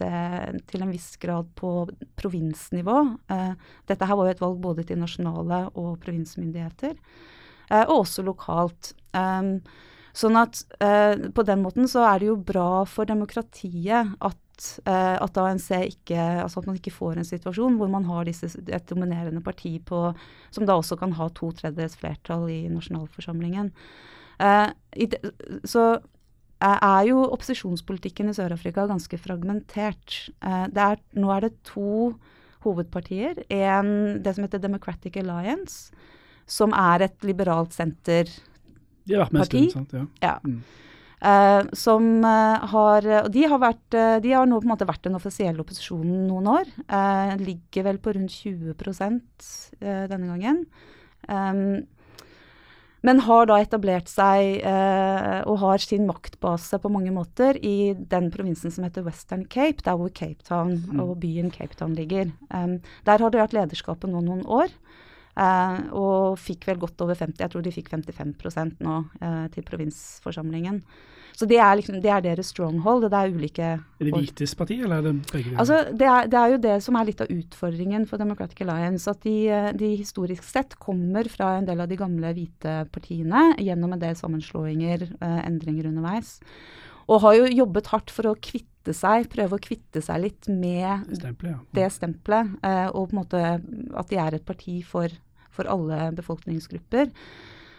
til 0.71 0.83
en 0.83 0.93
viss 0.93 1.15
grad 1.21 1.51
på 1.59 1.73
provinsnivå. 2.19 2.99
Eh, 3.33 3.56
dette 3.89 4.07
her 4.07 4.17
var 4.19 4.29
jo 4.29 4.35
et 4.35 4.43
valg 4.43 4.57
både 4.63 4.85
til 4.87 4.99
nasjonale 5.01 5.67
og 5.75 5.97
provinsmyndigheter, 6.03 6.97
eh, 7.69 7.85
og 7.85 8.01
også 8.03 8.25
lokalt. 8.27 8.93
Um, 9.17 9.59
sånn 10.17 10.37
at 10.39 10.63
eh, 10.81 11.29
på 11.33 11.45
den 11.45 11.63
måten 11.63 11.89
så 11.89 12.05
er 12.09 12.21
det 12.21 12.31
jo 12.31 12.37
bra 12.41 12.83
for 12.89 13.09
demokratiet 13.09 14.15
at, 14.17 14.67
eh, 14.89 15.15
at 15.21 15.39
ANC 15.41 15.69
ikke 15.77 16.17
Altså 16.41 16.61
at 16.61 16.69
man 16.69 16.79
ikke 16.79 16.93
får 16.95 17.19
en 17.19 17.27
situasjon 17.27 17.77
hvor 17.77 17.91
man 17.93 18.07
har 18.09 18.25
disse, 18.25 18.49
et 18.65 18.89
dominerende 18.89 19.43
parti 19.45 19.75
på 19.77 20.01
Som 20.49 20.65
da 20.65 20.77
også 20.77 20.97
kan 20.97 21.13
ha 21.19 21.29
to 21.29 21.51
tredjedels 21.53 21.97
flertall 22.01 22.47
i 22.49 22.63
nasjonalforsamlingen. 22.73 23.71
Eh, 24.41 24.69
så 25.65 25.85
er 26.57 27.03
jo 27.05 27.21
opposisjonspolitikken 27.35 28.31
i 28.31 28.35
Sør-Afrika 28.37 28.87
ganske 28.89 29.19
fragmentert. 29.21 30.29
Eh, 30.41 30.65
er, 30.65 31.01
nå 31.13 31.31
er 31.33 31.45
det 31.45 31.57
to 31.67 32.15
hovedpartier. 32.65 33.43
En, 33.53 34.21
det 34.23 34.35
som 34.35 34.45
heter 34.45 34.63
Democratic 34.63 35.17
Alliance, 35.19 35.93
som 36.47 36.73
er 36.77 37.09
et 37.09 37.27
liberalt 37.27 37.75
senter 37.75 38.29
De 39.07 39.15
har 39.15 39.25
vært 39.25 39.35
med 39.35 39.41
en 39.41 39.45
Parti? 39.45 39.63
stund, 39.71 39.91
sant? 39.91 39.95
Ja. 40.21 40.27
ja. 40.27 40.35
Mm. 40.43 40.61
Eh, 41.17 41.63
som 41.73 42.03
uh, 42.21 42.61
har 42.69 43.05
Og 43.23 43.31
de 43.33 43.45
har, 43.49 43.57
vært, 43.57 43.95
uh, 43.97 44.19
de 44.21 44.35
har 44.35 44.45
nå 44.45 44.59
på 44.61 44.67
en 44.67 44.73
måte 44.75 44.85
vært 44.85 45.07
den 45.07 45.17
offisielle 45.17 45.63
opposisjonen 45.63 46.27
noen 46.29 46.49
år. 46.53 46.71
Ligger 47.41 47.87
vel 47.89 47.97
på 48.01 48.13
rundt 48.13 48.35
20 48.35 48.75
eh, 48.77 50.03
denne 50.11 50.27
gangen. 50.29 50.65
Um, 51.27 51.87
men 53.07 53.21
har 53.23 53.47
da 53.47 53.57
etablert 53.63 54.09
seg 54.11 54.59
eh, 54.67 55.39
og 55.47 55.61
har 55.63 55.83
sin 55.83 56.07
maktbase 56.09 56.79
på 56.83 56.91
mange 56.91 57.13
måter 57.15 57.55
i 57.63 57.93
den 57.95 58.27
provinsen 58.33 58.73
som 58.73 58.83
heter 58.83 59.05
Western 59.07 59.45
Cape, 59.47 59.83
der 59.85 59.95
hvor 59.99 60.11
Cape 60.11 60.43
Town 60.47 60.99
og 60.99 61.15
byen 61.23 61.53
Cape 61.53 61.77
Town 61.79 61.95
ligger. 61.95 62.33
Um, 62.51 62.81
der 63.07 63.23
har 63.23 63.31
de 63.31 63.39
hatt 63.39 63.55
lederskapet 63.55 64.11
nå 64.11 64.25
noen 64.25 64.43
år. 64.43 64.73
Eh, 65.37 65.81
og 65.93 66.39
fikk 66.41 66.65
vel 66.69 66.79
godt 66.81 67.03
over 67.05 67.17
50, 67.17 67.43
jeg 67.43 67.53
tror 67.53 67.65
de 67.65 67.75
fikk 67.75 67.91
55 67.93 68.79
nå 68.81 68.97
eh, 69.21 69.45
til 69.53 69.65
provinsforsamlingen. 69.67 70.81
Så 71.37 71.45
det 71.45 71.59
er, 71.61 71.75
liksom, 71.77 71.99
det 72.01 72.09
er 72.09 72.23
deres 72.25 72.49
stronghold. 72.49 73.03
og 73.05 73.11
Det 73.13 73.17
er 73.19 73.35
ulike 73.35 73.65
Er 73.77 74.07
det 74.07 74.13
Hvites 74.15 74.55
parti, 74.57 74.79
eller 74.81 74.97
er 74.97 75.05
det 75.05 75.11
begge? 75.29 75.53
Altså, 75.53 75.83
det, 75.93 76.07
er, 76.09 76.29
det 76.31 76.39
er 76.39 76.53
jo 76.53 76.61
det 76.63 76.77
som 76.81 76.97
er 76.97 77.05
litt 77.11 77.21
av 77.21 77.29
utfordringen 77.29 78.07
for 78.09 78.17
Democratic 78.17 78.63
Alliance. 78.65 79.05
At 79.11 79.21
de, 79.21 79.35
eh, 79.53 79.69
de 79.77 79.91
historisk 79.99 80.47
sett 80.47 80.73
kommer 80.81 81.29
fra 81.29 81.51
en 81.59 81.69
del 81.69 81.83
av 81.83 81.91
de 81.91 81.99
gamle 81.99 82.33
hvite 82.33 82.79
partiene 82.93 83.51
gjennom 83.61 83.93
en 83.93 84.01
del 84.01 84.17
sammenslåinger, 84.17 85.05
eh, 85.13 85.37
endringer 85.45 85.91
underveis. 85.91 86.39
Og 87.05 87.21
har 87.21 87.37
jo 87.37 87.53
jobbet 87.61 87.93
hardt 87.93 88.09
for 88.11 88.31
å 88.31 88.35
kvitte 88.41 88.95
seg, 88.97 89.29
prøve 89.29 89.59
å 89.59 89.61
kvitte 89.61 90.01
seg 90.01 90.23
litt 90.25 90.49
med 90.49 91.05
Stemple, 91.21 91.53
ja. 91.53 91.61
det 91.77 91.87
stempelet. 91.93 92.57
Og 92.97 93.11
på 93.11 93.13
en 93.13 93.21
måte 93.21 93.45
at 94.01 94.09
de 94.09 94.19
er 94.19 94.39
et 94.39 94.47
parti 94.47 94.81
for, 94.83 95.13
for 95.57 95.69
alle 95.73 96.11
befolkningsgrupper. 96.17 97.11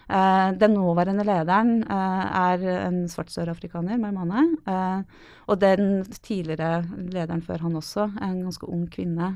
Eh, 0.09 0.51
den 0.61 0.77
nåværende 0.77 1.25
lederen 1.29 1.83
eh, 1.85 2.29
er 2.43 2.69
en 2.89 3.01
svart 3.13 3.33
sørafrikaner, 3.33 4.01
Maimane. 4.03 4.45
Eh, 4.69 5.25
og 5.49 5.63
den 5.65 6.05
tidligere 6.19 6.83
lederen 7.09 7.43
før 7.47 7.67
han 7.69 7.81
også, 7.81 8.11
en 8.21 8.43
ganske 8.45 8.69
ung 8.69 8.87
kvinne 8.93 9.33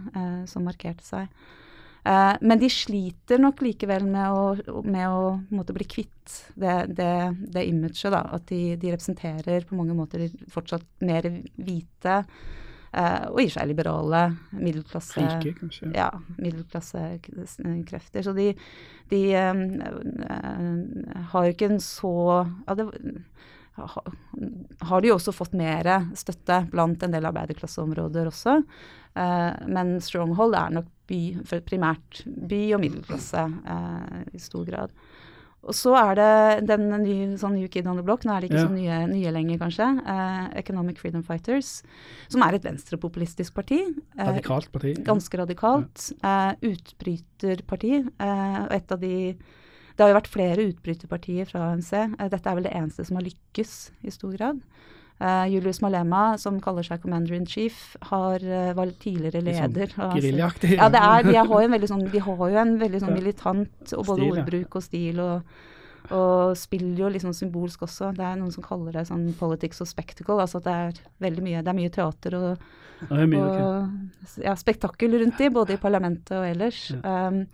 som 0.50 0.66
markerte 0.68 1.06
seg. 1.06 1.28
Eh, 2.02 2.37
men 2.42 2.58
de 2.58 2.70
sliter 2.70 3.38
nok 3.38 3.62
likevel 3.62 4.08
med 4.11 4.34
å, 4.34 4.80
med 4.82 5.06
å 5.06 5.26
måte, 5.54 5.75
bli 5.76 5.87
kvitt 5.87 6.40
det, 6.58 6.94
det, 6.99 7.12
det 7.54 7.66
imaget. 7.68 8.16
At 8.18 8.49
de, 8.50 8.75
de 8.80 8.90
representerer 8.90 9.68
på 9.68 9.78
mange 9.78 9.94
måter 9.96 10.26
fortsatt 10.50 10.87
mer 11.06 11.28
hvite 11.54 12.22
og 12.92 13.38
i 13.40 13.46
og 13.46 13.49
for 13.49 13.54
seg 13.56 13.70
liberale 13.70 14.22
middelklasse 14.52 15.22
Rike, 15.25 15.54
kanskje. 15.61 15.92
ja, 15.96 16.11
middelklassekrefter. 16.37 18.26
Så 18.26 18.34
de, 18.37 18.50
de 19.12 19.22
eh, 19.32 19.62
eh, 20.28 21.22
har 21.32 21.46
jo 21.46 21.54
ikke 21.54 21.70
en 21.72 21.80
så 21.80 22.12
ja, 22.66 22.76
det, 22.76 22.88
ha, 23.80 24.04
har 24.90 25.00
de 25.00 25.08
jo 25.08 25.16
også 25.16 25.32
fått 25.34 25.54
mer 25.56 25.88
støtte 26.18 26.64
blant 26.72 27.02
en 27.02 27.14
del 27.14 27.28
arbeiderklasseområder 27.30 28.28
også. 28.28 28.58
Eh, 29.14 29.50
men 29.68 29.96
Stronghold 30.04 30.56
er 30.58 30.76
nok 30.78 30.90
by, 31.08 31.20
primært 31.68 32.22
by 32.26 32.62
og 32.76 32.82
middelklasse 32.84 33.46
eh, 33.76 34.22
i 34.37 34.40
stor 34.42 34.68
grad. 34.68 34.94
Og 35.62 35.76
så 35.78 35.92
er 35.95 36.16
det 36.19 36.66
den 36.66 36.88
nye, 37.04 37.26
sånn 37.38 37.54
New 37.54 37.69
Kid 37.71 37.87
on 37.87 37.95
the 37.97 38.02
Block, 38.02 38.25
nå 38.26 38.33
er 38.35 38.40
det 38.42 38.50
ikke 38.50 38.59
Ja. 38.59 38.66
så 38.66 38.75
nye, 38.75 38.97
nye 39.07 39.31
lenger 39.31 39.59
kanskje, 39.61 39.87
Uh, 40.02 40.49
Economic 40.59 40.99
Freedom 40.99 41.23
Fighters, 41.23 41.83
som 42.28 42.42
er 42.42 42.54
et 42.54 42.64
venstrepopulistisk 42.64 43.54
parti. 43.54 43.78
Uh, 44.19 44.25
Radikalt 44.33 44.73
parti. 44.73 44.95
Ganske 45.07 45.38
radikalt. 45.38 46.12
Eh, 46.23 46.54
utbryterparti. 46.62 47.95
Eh, 48.19 48.62
og 48.64 48.73
et 48.73 48.92
av 48.92 49.00
de 49.00 49.37
Det 49.95 50.07
har 50.07 50.09
jo 50.09 50.21
vært 50.21 50.33
flere 50.33 50.73
utbryterpartier 50.73 51.47
fra 51.47 51.66
ANC. 51.75 51.90
Dette 52.31 52.47
er 52.49 52.54
vel 52.57 52.64
det 52.64 52.73
eneste 52.73 53.04
som 53.04 53.16
har 53.19 53.25
lykkes 53.26 53.90
i 54.02 54.11
stor 54.11 54.33
grad. 54.38 54.61
Eh, 55.22 55.46
Julius 55.52 55.78
Malema, 55.84 56.36
som 56.38 56.56
kaller 56.62 56.82
seg 56.86 57.02
commander 57.04 57.36
in 57.36 57.44
chief, 57.46 57.92
har, 58.08 58.42
uh, 58.42 58.72
var 58.74 58.90
tidligere 58.98 59.42
leder. 59.44 59.92
sånn 59.92 60.08
leder. 60.10 60.16
Geriljaaktig. 60.16 60.70
Ja, 60.80 60.88
det 60.90 61.02
er, 61.02 61.28
de, 61.28 61.36
har 61.38 61.52
jo 61.52 61.66
en 61.68 61.76
veldig 61.76 61.90
sånn, 61.90 62.08
en 62.10 62.72
veldig 62.80 63.00
sånn 63.04 63.14
militant 63.14 63.92
og 63.94 64.08
både 64.08 64.24
Stil, 64.24 64.32
ordbruk 64.32 64.80
og 64.80 64.82
stil. 64.88 65.22
og 65.22 65.68
og 66.10 66.56
spiller 66.58 66.98
jo 66.98 67.08
liksom 67.14 67.30
symbolsk 67.32 67.84
også. 67.86 68.08
Det 68.16 68.24
er 68.26 68.34
noen 68.40 68.50
som 68.52 68.64
kaller 68.64 68.96
det 68.96 69.04
sånn 69.06 69.28
politics 69.38 69.78
og 69.84 69.86
spectacle. 69.86 70.40
Altså 70.42 70.58
at 70.58 70.66
det 70.66 70.72
er 70.74 70.98
veldig 71.22 71.44
mye, 71.46 71.60
det 71.62 71.70
er 71.70 71.78
mye 71.78 71.92
teater 71.94 72.36
og, 72.40 72.66
Ja, 73.06 73.26
mye, 73.30 73.44
og 73.46 74.42
ja, 74.42 74.56
spektakkel 74.58 75.14
rundt 75.22 75.38
de, 75.38 75.48
både 75.54 75.76
i 75.76 75.80
parlamentet 75.80 76.34
og 76.40 76.48
ellers. 76.48 76.88
Ja. 76.90 77.28
Um, 77.30 77.44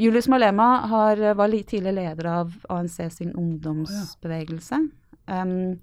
Julius 0.00 0.28
Malema 0.32 0.68
har, 0.92 1.24
var 1.40 1.56
tidligere 1.56 1.96
leder 1.96 2.28
av 2.34 2.52
ANC 2.68 3.00
sin 3.16 3.32
ungdomsbevegelse. 3.32 4.84
Um, 5.32 5.80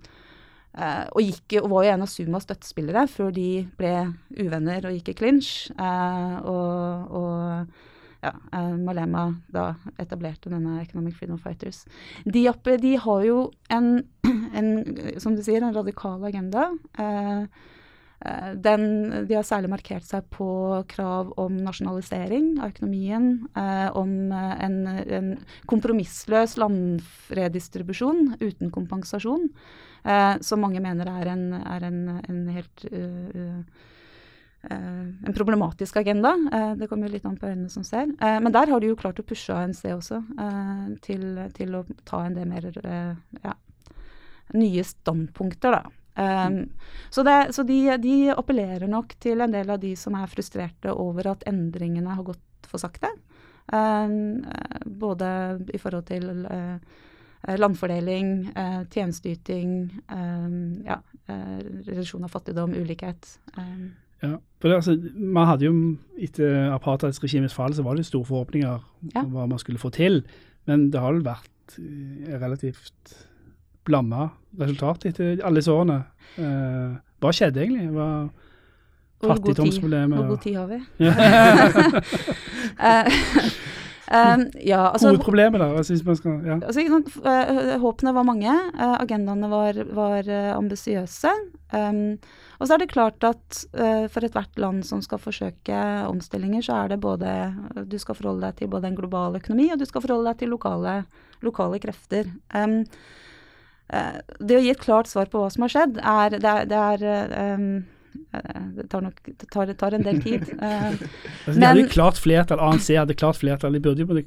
og, 0.78 1.22
gikk, 1.24 1.58
var 1.66 1.86
jo 1.86 1.94
en 1.94 2.06
av 2.06 2.10
Sumas 2.12 2.46
støttespillere 2.46 3.08
før 3.10 3.32
de 3.34 3.50
ble 3.80 3.94
uvenner 4.38 4.86
og 4.86 4.98
gikk 4.98 5.14
i 5.14 5.18
clinch. 5.22 5.52
Eh, 5.74 6.36
og, 6.46 7.16
og 7.18 7.88
ja, 8.24 8.34
eh, 8.54 8.76
Malema 8.82 9.28
da 9.54 9.72
etablerte 10.02 10.52
denne 10.52 10.82
Economic 10.82 11.18
Freedom 11.18 11.40
Fighters. 11.42 11.86
De, 12.26 12.48
oppe, 12.50 12.78
de 12.82 12.96
har 13.02 13.26
jo 13.26 13.40
en, 13.74 14.04
en, 14.58 14.72
som 15.22 15.38
du 15.38 15.44
sier, 15.46 15.64
en 15.64 15.76
radikal 15.76 16.24
agenda. 16.28 16.70
Eh, 16.98 17.44
eh, 17.44 17.76
den, 18.58 18.84
de 19.28 19.36
har 19.38 19.46
særlig 19.46 19.70
markert 19.70 20.06
seg 20.08 20.26
på 20.34 20.48
krav 20.90 21.36
om 21.38 21.60
nasjonalisering 21.62 22.56
av 22.58 22.72
økonomien, 22.74 23.28
eh, 23.54 23.90
om 23.94 24.32
eh, 24.34 24.54
en, 24.66 24.78
en 24.90 25.28
kompromissløs 25.70 26.56
landredistribusjon 26.58 28.40
uten 28.42 28.72
kompensasjon, 28.74 29.46
eh, 30.02 30.34
som 30.42 30.66
mange 30.66 30.82
mener 30.82 31.12
er 31.12 31.30
en, 31.36 31.46
er 31.60 31.86
en, 31.92 32.00
en 32.18 32.42
helt 32.56 32.88
uh, 32.90 33.30
uh, 33.38 33.86
eh, 34.72 35.06
en 35.28 35.38
problematisk 35.38 36.02
agenda. 36.02 36.34
Eh, 36.54 36.74
det 36.82 36.90
kommer 36.90 37.08
jo 37.08 37.14
litt 37.14 37.30
an 37.30 37.38
på 37.38 37.52
øynene 37.52 37.70
som 37.70 37.86
ser. 37.86 38.10
Eh, 38.18 38.40
men 38.42 38.56
der 38.56 38.74
har 38.74 38.82
de 38.82 38.90
jo 38.90 38.98
klart 38.98 39.22
å 39.22 39.28
pushe 39.28 39.54
ANC 39.54 39.86
også 39.94 40.24
eh, 40.42 40.90
til, 41.06 41.30
til 41.54 41.78
å 41.78 41.86
ta 42.02 42.26
en 42.26 42.42
del 42.42 42.50
mer 42.50 42.66
eh, 42.82 43.14
ja, 43.46 43.56
nye 44.58 44.90
standpunkter, 44.90 45.78
da. 45.78 45.97
Um, 46.18 46.70
så 47.14 47.24
det, 47.24 47.54
så 47.54 47.64
de, 47.64 47.78
de 48.02 48.16
appellerer 48.34 48.90
nok 48.90 49.14
til 49.22 49.44
en 49.44 49.54
del 49.54 49.70
av 49.70 49.82
de 49.84 49.94
som 50.00 50.16
er 50.18 50.30
frustrerte 50.32 50.94
over 50.94 51.30
at 51.36 51.46
endringene 51.50 52.16
har 52.18 52.26
gått 52.26 52.68
for 52.68 52.82
sakte. 52.82 53.12
Um, 53.68 54.42
både 54.86 55.28
i 55.76 55.80
forhold 55.82 56.08
til 56.10 56.48
uh, 56.48 56.80
landfordeling, 57.60 58.50
uh, 58.58 58.82
tjenesteyting, 58.90 59.78
um, 60.10 60.58
ja, 60.88 60.98
uh, 61.30 61.62
reduksjon 61.86 62.26
av 62.26 62.34
fattigdom, 62.34 62.74
ulikhet. 62.74 63.30
Ja, 64.24 64.40
for 64.58 64.72
det, 64.72 64.80
altså, 64.80 64.96
man 65.14 65.46
hadde 65.46 65.68
jo 65.68 65.74
Etter 66.18 66.72
apartheidsregimets 66.74 67.54
fall 67.54 67.76
så 67.78 67.84
var 67.86 68.00
det 68.00 68.08
store 68.08 68.26
forhåpninger 68.26 68.80
Ja. 69.14 69.22
om 69.22 69.36
hva 69.36 69.46
man 69.46 69.62
skulle 69.62 69.78
få 69.78 69.92
til, 69.94 70.24
men 70.66 70.90
det 70.90 71.00
har 71.00 71.14
vel 71.14 71.28
vært 71.28 71.78
relativt 72.42 73.14
blanda 73.88 74.30
resultat 74.58 75.08
etter 75.10 75.40
alle 75.46 75.62
disse 75.62 75.74
årene. 75.74 76.02
Eh, 76.38 76.98
hva 77.24 77.34
skjedde 77.34 77.64
egentlig? 77.64 77.88
Hva, 77.96 78.10
Fattigdomsproblemet 79.18 80.20
Hvor 80.20 80.28
god 80.36 80.42
tid 80.44 80.58
har 80.60 80.68
vi? 80.70 80.78
Um, 84.08 84.44
ja, 84.72 84.84
altså 84.92 85.10
Hovedproblemet, 85.10 85.58
da? 85.58 85.72
Altså, 85.74 85.96
hvis 85.96 86.06
man 86.06 86.20
skal, 86.20 86.36
ja. 86.46 86.58
altså, 86.62 86.84
eh, 86.86 87.72
Håpene 87.82 88.14
var 88.14 88.28
mange, 88.28 88.54
agendaene 88.78 89.50
var, 89.50 89.80
var 89.98 90.30
ambisiøse. 90.54 91.34
Um, 91.74 92.20
og 92.58 92.70
så 92.70 92.76
er 92.76 92.82
det 92.82 92.92
klart 92.94 93.26
at 93.28 93.60
uh, 93.78 94.06
for 94.10 94.26
ethvert 94.26 94.62
land 94.62 94.86
som 94.88 95.02
skal 95.04 95.20
forsøke 95.22 95.82
omstillinger, 96.08 96.64
så 96.66 96.78
er 96.84 96.94
det 96.94 97.02
både 97.04 97.34
Du 97.90 97.98
skal 98.02 98.16
forholde 98.18 98.46
deg 98.48 98.62
til 98.62 98.72
både 98.72 98.90
en 98.90 98.98
global 98.98 99.38
økonomi, 99.42 99.72
og 99.74 99.82
du 99.82 99.86
skal 99.90 100.06
forholde 100.06 100.32
deg 100.32 100.42
til 100.42 100.54
lokale, 100.54 101.00
lokale 101.46 101.82
krefter. 101.84 102.30
Um, 102.54 102.84
det 103.88 104.58
å 104.58 104.64
gi 104.64 104.72
et 104.74 104.82
klart 104.84 105.08
svar 105.08 105.30
på 105.32 105.40
hva 105.42 105.52
som 105.54 105.64
har 105.64 105.72
skjedd, 105.72 106.00
er 106.02 106.34
Det 106.36 106.54
er, 106.54 106.66
det 106.68 106.80
er 106.80 107.06
eh, 107.08 107.54
um, 107.56 107.68
eh, 108.36 108.66
det 108.76 108.90
tar 108.92 109.06
nok 109.06 109.22
det 109.28 109.48
tar, 109.48 109.70
det 109.70 109.78
tar 109.80 109.96
en 109.96 110.04
del 110.04 110.22
tid. 110.24 110.50
Eh, 110.60 111.06
Altså, 111.48 111.60
de 111.60 111.66
hadde 111.66 111.88
klart 111.94 112.20
flertall, 112.20 112.60
ANC 112.60 112.90
hadde 112.92 113.16
klart 113.16 113.40
flertall, 113.40 113.74
de 113.74 113.80
burde 113.80 114.04
jo 114.04 114.26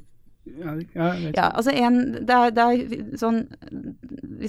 ja, 1.34 1.50
altså 1.52 1.70
en, 1.70 1.98
det, 2.26 2.34
er, 2.34 2.52
det 2.56 2.64
er 2.64 3.16
sånn 3.20 3.42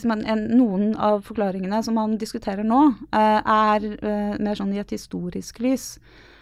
man, 0.08 0.24
en, 0.24 0.46
Noen 0.56 0.94
av 0.96 1.22
forklaringene 1.28 1.82
som 1.84 1.98
man 2.00 2.16
diskuterer 2.20 2.66
nå, 2.66 2.80
eh, 3.12 3.40
er 3.40 3.88
eh, 4.00 4.34
mer 4.40 4.58
sånn 4.58 4.72
i 4.74 4.80
et 4.82 4.94
historisk 4.96 5.60
lys. 5.64 5.94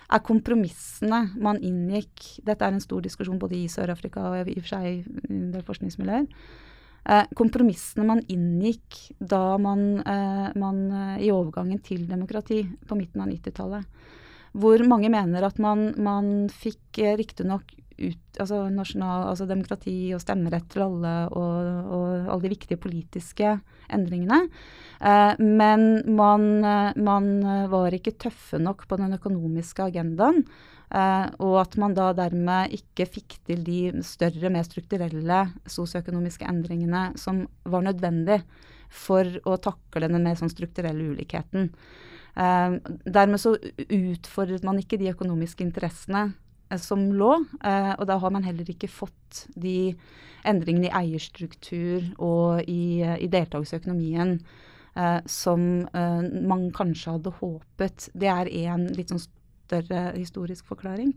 Er 0.09 0.23
kompromissene 0.25 1.25
man 1.37 1.59
inngikk 1.65 2.39
Dette 2.45 2.65
er 2.65 2.73
en 2.73 2.81
stor 2.81 3.01
diskusjon 3.05 3.41
både 3.41 3.57
i 3.59 3.67
Sør-Afrika 3.69 4.29
og 4.29 4.39
i 4.39 4.55
og 4.57 4.63
for 4.63 4.71
seg 4.71 4.87
i 4.89 4.95
en 5.29 5.49
del 5.53 5.65
forskningsmiljøer. 5.65 6.29
Eh, 7.09 7.25
kompromissene 7.33 8.05
man 8.05 8.21
inngikk 8.29 8.99
da 9.17 9.57
man, 9.57 9.97
eh, 10.05 10.49
man 10.59 10.81
eh, 10.91 11.25
i 11.25 11.31
overgangen 11.33 11.81
til 11.81 12.05
demokrati 12.05 12.61
på 12.85 12.97
midten 12.99 13.23
av 13.23 13.31
90-tallet. 13.31 13.87
Hvor 14.59 14.81
mange 14.85 15.09
mener 15.09 15.45
at 15.45 15.57
man, 15.61 15.89
man 15.97 16.49
fikk 16.53 17.01
riktignok 17.17 17.73
ut, 17.99 18.39
altså, 18.39 18.61
nasjonal, 18.73 19.25
altså 19.31 19.47
demokrati 19.49 19.95
og 20.15 20.21
stemmerett 20.23 20.69
til 20.71 20.85
alle 20.85 21.13
og, 21.33 21.89
og 21.97 22.29
alle 22.29 22.45
de 22.45 22.53
viktige 22.53 22.81
politiske 22.81 23.57
endringene. 23.89 24.43
Eh, 25.01 25.41
men 25.41 25.87
man, 26.13 26.49
man 26.93 27.31
var 27.73 27.95
ikke 27.95 28.17
tøffe 28.21 28.61
nok 28.61 28.85
på 28.89 29.01
den 29.01 29.17
økonomiske 29.17 29.89
agendaen. 29.89 30.45
Eh, 30.89 31.27
og 31.45 31.59
at 31.61 31.75
man 31.77 31.93
da 31.93 32.09
dermed 32.17 32.73
ikke 32.73 33.05
fikk 33.09 33.37
til 33.45 33.61
de 33.65 33.79
større, 34.05 34.49
mer 34.49 34.65
strukturelle 34.65 35.43
sosioøkonomiske 35.69 36.47
endringene 36.49 37.11
som 37.19 37.43
var 37.69 37.85
nødvendig 37.85 38.41
for 38.89 39.27
å 39.45 39.59
takle 39.61 40.09
den 40.09 40.25
mer 40.25 40.39
sånn 40.39 40.49
strukturelle 40.49 41.11
ulikheten. 41.13 41.69
Eh, 42.33 42.77
dermed 43.05 43.41
så 43.41 43.53
utfordret 43.85 44.65
man 44.65 44.81
ikke 44.81 44.97
de 44.97 45.11
økonomiske 45.13 45.65
interessene 45.67 46.31
eh, 46.71 46.81
som 46.81 47.05
lå, 47.13 47.35
og 47.37 48.03
da 48.09 48.17
har 48.23 48.33
man 48.33 48.47
heller 48.47 48.73
ikke 48.73 48.89
fått 48.89 49.45
de 49.53 49.93
endringene 50.47 50.89
i 50.89 50.95
eierstruktur 51.03 52.15
og 52.17 52.65
i, 52.65 53.03
i 53.03 53.29
deltakelse 53.29 53.75
i 53.75 53.81
økonomien 53.83 54.39
som 55.29 55.61
man 56.49 56.63
kanskje 56.75 57.13
hadde 57.13 57.31
håpet. 57.37 58.07
Det 58.17 58.27
er 58.31 58.49
en 58.65 58.87
litt 58.97 59.13
sånn 59.13 59.21
større 59.69 60.09
historisk 60.17 60.65
forklaring. 60.73 61.13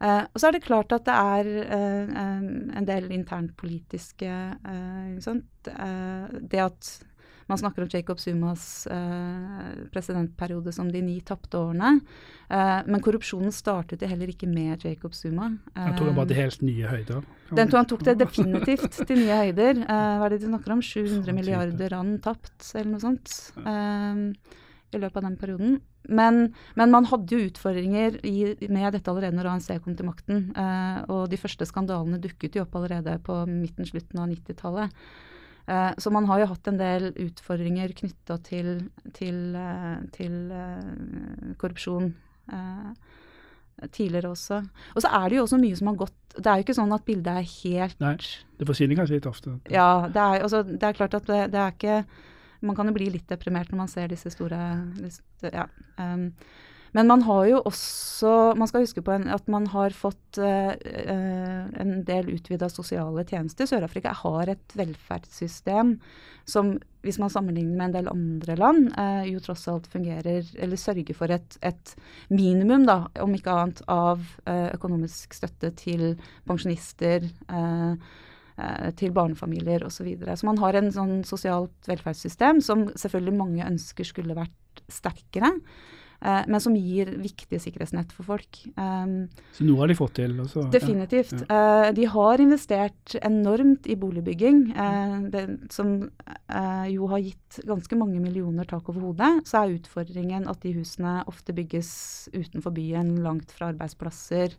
Eh, 0.00 0.22
og 0.28 0.36
så 0.40 0.48
er 0.50 0.56
det 0.58 0.64
klart 0.66 0.92
at 0.92 1.06
det 1.08 1.16
er 1.16 1.52
eh, 1.64 2.14
eh, 2.22 2.48
en 2.78 2.88
del 2.88 3.10
internpolitiske 3.16 4.28
uh, 4.28 5.12
ikke 5.14 5.24
sant? 5.24 5.70
Eh, 5.72 6.40
Det 6.52 6.60
at 6.60 6.90
man 7.48 7.58
snakker 7.60 7.84
om 7.84 7.88
Jacob 7.92 8.18
Sumas 8.18 8.86
eh, 8.90 9.86
presidentperiode 9.94 10.72
som 10.74 10.88
de 10.90 10.98
ni 11.00 11.20
tapte 11.22 11.54
årene. 11.60 12.00
Eh, 12.50 12.80
men 12.90 13.00
korrupsjonen 13.04 13.54
startet 13.54 14.02
heller 14.02 14.32
ikke 14.32 14.48
med 14.50 14.82
Jacob 14.82 15.14
Suma. 15.14 15.52
han 15.76 15.94
tok 15.94 16.10
var 16.10 16.24
Eh, 16.24 16.32
til 16.32 16.40
helt 16.42 16.62
nye 16.66 16.90
høyder. 16.90 17.22
den 17.54 17.68
tror 17.70 17.78
han 17.84 17.86
tok 17.92 18.02
det 18.02 18.16
definitivt 18.18 18.98
til 19.06 19.16
nye 19.22 19.38
høyder. 19.44 19.78
Eh, 19.78 20.14
hva 20.18 20.26
er 20.26 20.34
det 20.34 20.40
de 20.42 20.50
snakker 20.50 20.74
om? 20.74 20.82
700 20.82 21.32
milliarder 21.38 21.94
rand 21.94 22.18
tapt, 22.26 22.74
eller 22.74 22.90
noe 22.90 23.00
sånt. 23.06 23.52
eh, 23.62 24.96
I 24.96 24.98
løpet 24.98 25.16
av 25.16 25.22
den 25.30 25.36
perioden. 25.38 25.80
Men, 26.08 26.52
men 26.78 26.90
man 26.92 27.06
hadde 27.10 27.34
jo 27.34 27.48
utfordringer 27.48 28.18
i, 28.26 28.54
med 28.70 28.92
dette 28.94 29.10
allerede 29.10 29.36
når 29.36 29.48
ANC 29.54 29.70
kom 29.84 29.96
til 29.98 30.06
makten. 30.06 30.50
eh, 30.56 31.00
og 31.10 31.28
de 31.32 31.36
første 31.40 31.66
skandalene 31.66 32.20
dukket 32.22 32.54
jo 32.56 32.62
opp 32.66 32.76
allerede 32.78 33.18
på 33.26 33.40
midten, 33.50 33.86
slutten 33.88 34.20
av 34.22 34.28
90-tallet. 34.30 34.90
Eh, 35.66 35.92
så 35.98 36.12
man 36.14 36.28
har 36.30 36.40
jo 36.44 36.50
hatt 36.52 36.68
en 36.70 36.78
del 36.78 37.08
utfordringer 37.26 37.94
knytta 37.98 38.38
til, 38.46 38.90
til, 39.18 39.40
eh, 39.58 39.98
til 40.14 40.36
eh, 40.54 41.54
korrupsjon. 41.58 42.12
eh, 42.52 42.92
tidligere 43.92 44.30
også. 44.32 44.62
Og 44.96 45.02
så 45.04 45.08
er 45.12 45.28
det 45.28 45.36
jo 45.36 45.42
også 45.42 45.58
mye 45.60 45.76
som 45.76 45.90
har 45.90 45.96
gått 46.00 46.14
Det 46.36 46.46
er 46.46 46.56
jo 46.56 46.64
ikke 46.64 46.74
sånn 46.78 46.92
at 46.96 47.04
bildet 47.04 47.28
er 47.32 47.44
helt 47.48 48.00
Nei. 48.00 48.14
Det 48.56 48.66
forsvinner 48.68 48.96
kanskje 48.96 49.18
litt 49.18 49.26
ofte. 49.28 49.52
Ja, 49.72 50.06
det 50.08 50.20
er, 50.22 50.42
altså, 50.46 50.62
det 50.64 50.82
er 50.82 50.96
klart 50.96 51.14
at 51.16 51.26
det, 51.28 51.40
det 51.52 51.60
er 51.60 51.74
ikke 51.74 51.98
Man 52.60 52.76
kan 52.78 52.88
jo 52.88 52.96
bli 52.96 53.10
litt 53.12 53.28
deprimert 53.28 53.72
når 53.72 53.82
man 53.84 53.92
ser 53.92 54.08
disse 54.12 54.32
store 54.32 54.60
ja. 55.52 55.66
um, 56.00 56.30
men 56.96 57.10
man 57.10 57.22
har 57.26 57.44
jo 57.50 57.58
også 57.68 58.32
Man 58.56 58.68
skal 58.70 58.84
huske 58.86 59.02
på 59.04 59.12
en, 59.12 59.26
at 59.32 59.48
man 59.52 59.66
har 59.72 59.94
fått 59.96 60.38
uh, 60.40 60.72
en 61.76 61.92
del 62.08 62.30
utvida 62.32 62.70
sosiale 62.72 63.24
tjenester. 63.28 63.68
Sør-Afrika 63.68 64.14
har 64.22 64.52
et 64.52 64.76
velferdssystem 64.78 65.96
som, 66.48 66.76
hvis 67.04 67.18
man 67.20 67.32
sammenligner 67.32 67.76
med 67.76 67.88
en 67.88 67.96
del 67.98 68.10
andre 68.12 68.56
land, 68.56 68.88
uh, 68.96 69.24
jo 69.28 69.42
tross 69.44 69.66
alt 69.68 69.90
fungerer 69.92 70.46
Eller 70.54 70.80
sørger 70.80 71.18
for 71.18 71.32
et, 71.34 71.58
et 71.60 71.96
minimum, 72.30 72.86
da, 72.88 73.02
om 73.20 73.34
ikke 73.36 73.52
annet, 73.52 73.82
av 73.92 74.22
uh, 74.48 74.70
økonomisk 74.72 75.36
støtte 75.36 75.74
til 75.76 76.14
pensjonister. 76.48 77.28
eh, 77.50 78.16
til 78.96 79.12
barnefamilier 79.12 79.82
osv. 79.84 79.98
Så, 79.98 80.04
videre. 80.06 80.36
så 80.36 80.46
man 80.48 80.56
har 80.62 80.78
en 80.78 80.88
sånn 80.92 81.18
sosialt 81.28 81.88
velferdssystem 81.90 82.62
som 82.64 82.86
selvfølgelig 82.96 83.36
mange 83.36 83.66
ønsker 83.66 84.08
skulle 84.08 84.36
vært 84.36 84.54
sterkere, 84.92 85.50
eh, 86.22 86.42
men 86.48 86.62
som 86.62 86.76
gir 86.76 87.10
viktige 87.22 87.60
sikkerhetsnett 87.62 88.12
for 88.14 88.28
folk. 88.28 88.60
Um, 88.76 89.28
Så 89.56 89.66
noe 89.66 89.82
har 89.82 89.88
de 89.88 89.98
fått 89.98 90.14
til. 90.14 90.38
og 90.40 90.46
så- 90.46 90.70
definitivt. 90.70 91.44
Eh, 91.50 91.92
de 91.92 92.04
har 92.04 92.38
investert 92.38 93.16
enormt 93.22 93.86
i 93.86 93.94
boligbygging, 93.94 94.76
eh, 94.76 95.56
som 95.70 96.10
eh, 96.48 96.86
jo 96.92 97.06
har 97.08 97.20
gitt 97.20 97.60
ganske 97.64 97.96
mange 97.96 98.20
millioner 98.20 98.64
tak 98.64 98.88
over 98.88 99.00
hodet. 99.00 99.44
Så 99.44 99.64
er 99.64 99.78
utfordringen 99.78 100.48
at 100.48 100.60
de 100.60 100.72
husene 100.72 101.24
ofte 101.26 101.52
bygges 101.52 102.28
utenfor 102.32 102.72
byen, 102.72 103.22
langt 103.22 103.50
fra 103.50 103.72
arbeidsplasser. 103.72 104.54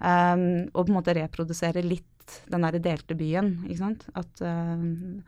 Og 0.00 0.86
på 0.86 0.88
en 0.88 0.94
måte 0.94 1.12
reprodusere 1.12 1.82
litt 1.82 2.04
den 2.50 2.64
derre 2.66 2.80
delte 2.82 3.16
byen, 3.18 3.52
ikke 3.68 3.80
sant. 3.80 4.06
At, 4.18 4.42
um, 4.44 5.22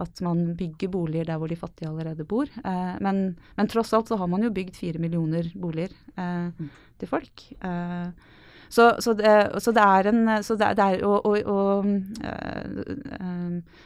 at 0.00 0.20
man 0.24 0.44
bygger 0.58 0.92
boliger 0.92 1.28
der 1.28 1.40
hvor 1.40 1.50
de 1.50 1.58
fattige 1.58 1.90
allerede 1.90 2.24
bor. 2.24 2.48
Eh, 2.64 2.96
men, 3.04 3.24
men 3.56 3.68
tross 3.70 3.92
alt 3.96 4.08
så 4.08 4.16
har 4.20 4.30
man 4.30 4.44
jo 4.46 4.52
bygd 4.54 4.78
fire 4.78 5.02
millioner 5.02 5.50
boliger 5.60 5.92
mm. 6.16 6.70
til 7.00 7.10
folk. 7.10 7.42
Eh, 7.60 8.30
så, 8.70 8.94
så, 9.02 9.14
det, 9.18 9.34
så 9.60 9.74
det 9.74 9.82
er 9.82 10.08
en 10.12 10.20
så 10.46 10.54
det, 10.56 10.66
er- 10.68 10.76
det 10.78 10.84
er, 10.84 11.06
og, 11.06 11.26
og, 11.26 11.38
og 11.50 11.86
eh, 12.22 12.84
eh, 13.18 13.80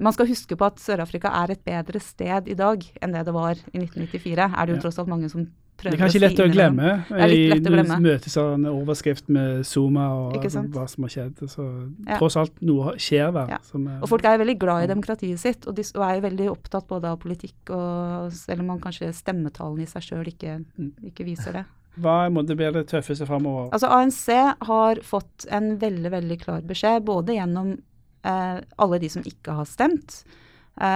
Man 0.00 0.14
skal 0.14 0.28
huske 0.28 0.56
på 0.56 0.64
at 0.68 0.80
Sør-Afrika 0.80 1.32
er 1.42 1.52
et 1.52 1.64
bedre 1.64 2.00
sted 2.00 2.48
i 2.48 2.56
dag 2.56 2.84
enn 3.02 3.16
det 3.16 3.24
det 3.26 3.34
var 3.34 3.56
i 3.72 3.80
1994. 3.82 4.46
Er 4.46 4.66
det 4.68 4.76
jo 4.76 4.82
tross 4.84 5.00
alt 5.00 5.10
mange 5.10 5.28
som 5.32 5.48
prøver 5.78 5.94
Det 5.94 5.98
er 5.98 6.02
kanskje 6.02 6.08
å 6.08 6.12
si. 6.12 6.18
Det 6.18 6.26
er 6.26 6.28
litt 6.28 6.38
lett 6.38 7.68
å 7.68 7.72
glemme. 7.72 7.98
i 7.98 8.02
møtes 8.02 8.36
av 8.42 8.52
en 8.54 8.64
overskrift 8.72 9.28
med 9.28 9.64
Zuma 9.66 10.08
og 10.10 10.34
hva 10.42 10.88
som 10.90 11.06
har 11.06 11.14
skjedd. 11.14 11.42
Så 11.48 11.64
Ja. 12.06 12.18
tross 12.18 12.36
alt 12.36 12.60
noe 12.60 12.96
skjer 12.98 13.32
der. 13.32 13.48
Ja. 13.48 13.58
Som 13.62 13.86
er, 13.88 14.00
Og 14.02 14.08
folk 14.08 14.24
er 14.24 14.38
veldig 14.38 14.58
glad 14.58 14.84
i 14.84 14.92
demokratiet 14.92 15.38
sitt, 15.38 15.66
og, 15.66 15.74
de, 15.74 15.82
og 15.94 16.02
er 16.02 16.20
veldig 16.20 16.50
opptatt 16.50 16.86
både 16.88 17.04
av 17.04 17.18
politikk 17.18 17.70
og 17.70 18.32
Selv 18.32 18.60
om 18.60 18.66
man 18.66 18.80
kanskje 18.80 19.12
stemmetallene 19.14 19.82
i 19.82 19.86
seg 19.86 20.02
sjøl 20.02 20.26
ikke, 20.26 20.64
Mm. 20.78 20.92
ikke 21.12 21.24
viser 21.24 21.52
det. 21.52 21.64
Hva 21.98 22.30
måtte 22.30 22.48
det 22.48 22.56
bli 22.56 22.70
det 22.72 22.86
tøffeste 22.88 23.26
framover? 23.26 23.70
Altså 23.72 23.88
ANC 23.90 24.28
har 24.66 24.96
fått 24.96 25.46
en 25.50 25.78
veldig, 25.78 26.10
veldig 26.10 26.38
klar 26.40 26.60
beskjed, 26.62 27.04
både 27.04 27.34
gjennom 27.34 27.78
eh, 28.24 28.60
alle 28.78 28.98
de 28.98 29.08
som 29.08 29.22
ikke 29.22 29.54
har 29.54 29.64
stemt, 29.64 30.24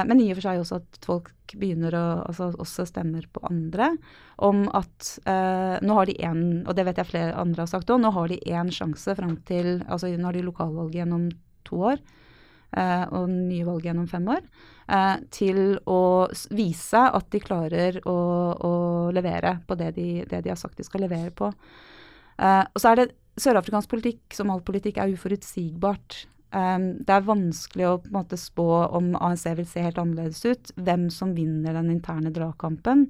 men 0.06 0.20
i 0.22 0.28
og 0.30 0.38
for 0.38 0.46
seg 0.46 0.60
også 0.62 0.76
at 0.78 0.98
folk 1.04 1.54
begynner 1.58 1.94
å 1.98 2.04
altså 2.28 2.50
også 2.62 2.86
stemmer 2.88 3.26
på 3.32 3.42
andre. 3.48 3.90
Om 4.42 4.64
at 4.78 5.14
eh, 5.28 5.76
nå 5.82 5.96
har 5.98 6.08
de 6.08 6.14
én, 6.22 6.42
og 6.66 6.76
det 6.78 6.86
vet 6.88 7.00
jeg 7.02 7.10
flere 7.10 7.36
andre 7.40 7.64
har 7.64 7.70
sagt 7.72 7.90
òg, 7.90 8.00
nå 8.00 8.12
har 8.14 8.30
de 8.30 8.38
én 8.46 8.70
sjanse 8.72 9.16
fram 9.18 9.36
til 9.48 9.82
Altså 9.88 10.12
nå 10.14 10.28
har 10.28 10.38
de 10.38 10.44
lokalvalg 10.46 10.94
gjennom 10.96 11.28
to 11.68 11.82
år. 11.92 11.98
eh, 12.76 13.04
og 13.12 13.28
nye 13.28 13.66
valg 13.68 13.84
gjennom 13.84 14.08
fem 14.08 14.28
år. 14.32 14.42
eh, 14.88 15.16
til 15.30 15.78
å 15.86 16.28
vise 16.50 16.98
at 16.98 17.30
de 17.30 17.40
klarer 17.40 18.00
å, 18.08 18.16
å 18.56 18.72
levere 19.12 19.58
på 19.66 19.74
det 19.76 19.92
de, 19.98 20.24
det 20.28 20.42
de 20.42 20.48
har 20.48 20.56
sagt 20.56 20.78
de 20.78 20.84
skal 20.84 21.04
levere 21.04 21.30
på. 21.30 21.52
Eh, 22.38 22.64
og 22.64 22.80
så 22.80 22.92
er 22.92 22.96
det 23.02 23.12
Sørafrikansk 23.40 23.88
politikk, 23.88 24.34
som 24.36 24.50
all 24.52 24.60
politikk, 24.60 24.98
er 25.00 25.12
uforutsigbart. 25.14 26.26
Um, 26.52 26.98
det 27.00 27.14
er 27.14 27.24
vanskelig 27.24 27.86
å 27.88 28.00
måte 28.12 28.36
spå 28.36 28.66
om 28.92 29.14
ANC 29.16 29.46
vil 29.56 29.68
se 29.68 29.86
helt 29.86 30.00
annerledes 30.00 30.42
ut. 30.44 30.72
Hvem 30.76 31.06
som 31.12 31.32
vinner 31.36 31.78
den 31.78 31.88
interne 31.94 32.32
dragkampen. 32.34 33.06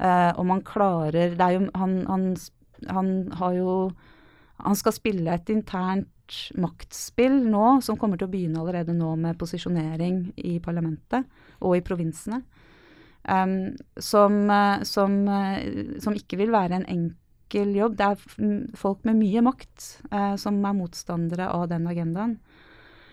Uh, 0.00 0.32
om 0.40 0.54
han 0.54 0.62
klarer 0.64 1.34
det 1.34 1.42
er 1.42 1.56
jo, 1.56 1.64
han, 1.74 1.98
han, 2.06 2.28
han 2.86 3.08
har 3.34 3.56
jo 3.56 3.72
Han 4.62 4.76
skal 4.78 4.94
spille 4.94 5.34
et 5.34 5.50
internt 5.50 6.38
maktspill 6.58 7.36
nå, 7.46 7.78
som 7.82 7.98
kommer 7.98 8.18
til 8.18 8.26
å 8.26 8.32
begynne 8.32 8.58
allerede 8.58 8.94
nå 8.96 9.12
med 9.20 9.38
posisjonering 9.38 10.32
i 10.34 10.56
parlamentet 10.58 11.28
og 11.62 11.76
i 11.76 11.84
provinsene. 11.86 12.40
Um, 13.22 13.76
som, 14.02 14.40
som, 14.82 15.14
som 16.02 16.18
ikke 16.18 16.40
vil 16.40 16.50
være 16.50 16.80
en 16.80 16.88
enkel 16.90 17.76
jobb. 17.76 17.94
Det 18.00 18.08
er 18.08 18.74
folk 18.76 19.06
med 19.06 19.20
mye 19.22 19.44
makt 19.46 19.86
eh, 20.10 20.34
som 20.42 20.58
er 20.58 20.76
motstandere 20.76 21.48
av 21.54 21.68
den 21.70 21.86
agendaen. 21.86 22.34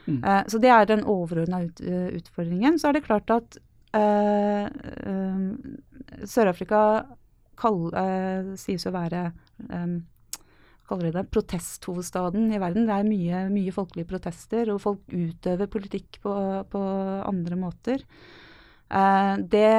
Mm. 0.06 0.24
Eh, 0.24 0.42
så 0.52 0.62
det 0.62 0.72
er 0.74 0.90
den 0.90 1.06
overordna 1.10 1.64
ut, 1.66 1.82
eh, 1.82 2.10
utfordringen. 2.20 2.80
Så 2.80 2.90
er 2.90 2.98
det 2.98 3.06
klart 3.08 3.32
at 3.34 3.60
uh, 3.96 4.68
Sør-Afrika 6.26 6.82
sies 8.60 8.84
å 8.84 8.92
være 8.92 9.30
um, 9.72 10.02
kaller 10.90 11.10
de 11.10 11.18
det, 11.18 11.30
protesthovedstaden 11.34 12.50
i 12.54 12.62
verden. 12.62 12.88
Det 12.88 12.96
er 12.96 13.08
mye, 13.08 13.44
mye 13.54 13.74
folkelige 13.74 14.10
protester, 14.10 14.70
og 14.74 14.82
folk 14.84 15.14
utøver 15.14 15.70
politikk 15.72 16.20
på, 16.24 16.34
på 16.72 16.82
andre 17.26 17.60
måter. 17.60 18.04
Uh, 18.86 19.42
det, 19.42 19.72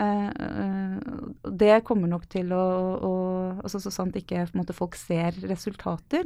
uh, 0.00 0.30
uh, 0.32 1.50
det 1.52 1.82
kommer 1.84 2.08
nok 2.08 2.24
til 2.32 2.48
å, 2.56 2.64
å 2.96 3.10
altså 3.60 3.76
Så 3.82 3.92
sant 3.92 4.16
ikke 4.16 4.46
måte, 4.56 4.72
folk 4.72 4.96
ser 4.96 5.36
resultater, 5.44 6.24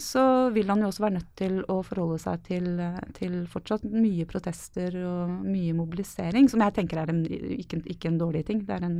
så 0.00 0.24
vil 0.54 0.68
han 0.70 0.80
jo 0.84 0.88
også 0.88 1.04
være 1.04 1.16
nødt 1.18 1.32
til 1.36 1.56
å 1.68 1.80
forholde 1.86 2.18
seg 2.22 2.42
til, 2.46 2.68
eh, 2.80 3.00
til 3.16 3.38
fortsatt 3.50 3.86
mye 3.90 4.26
protester 4.30 4.94
og 5.04 5.32
mye 5.44 5.74
mobilisering, 5.76 6.48
som 6.48 6.62
jeg 6.64 6.76
tenker 6.78 7.02
er 7.02 7.12
en, 7.12 7.24
ikke, 7.26 7.82
ikke 7.90 8.12
en 8.12 8.20
dårlig 8.20 8.44
ting. 8.46 8.64
Det 8.64 8.76
er 8.76 8.86
en, 8.86 8.98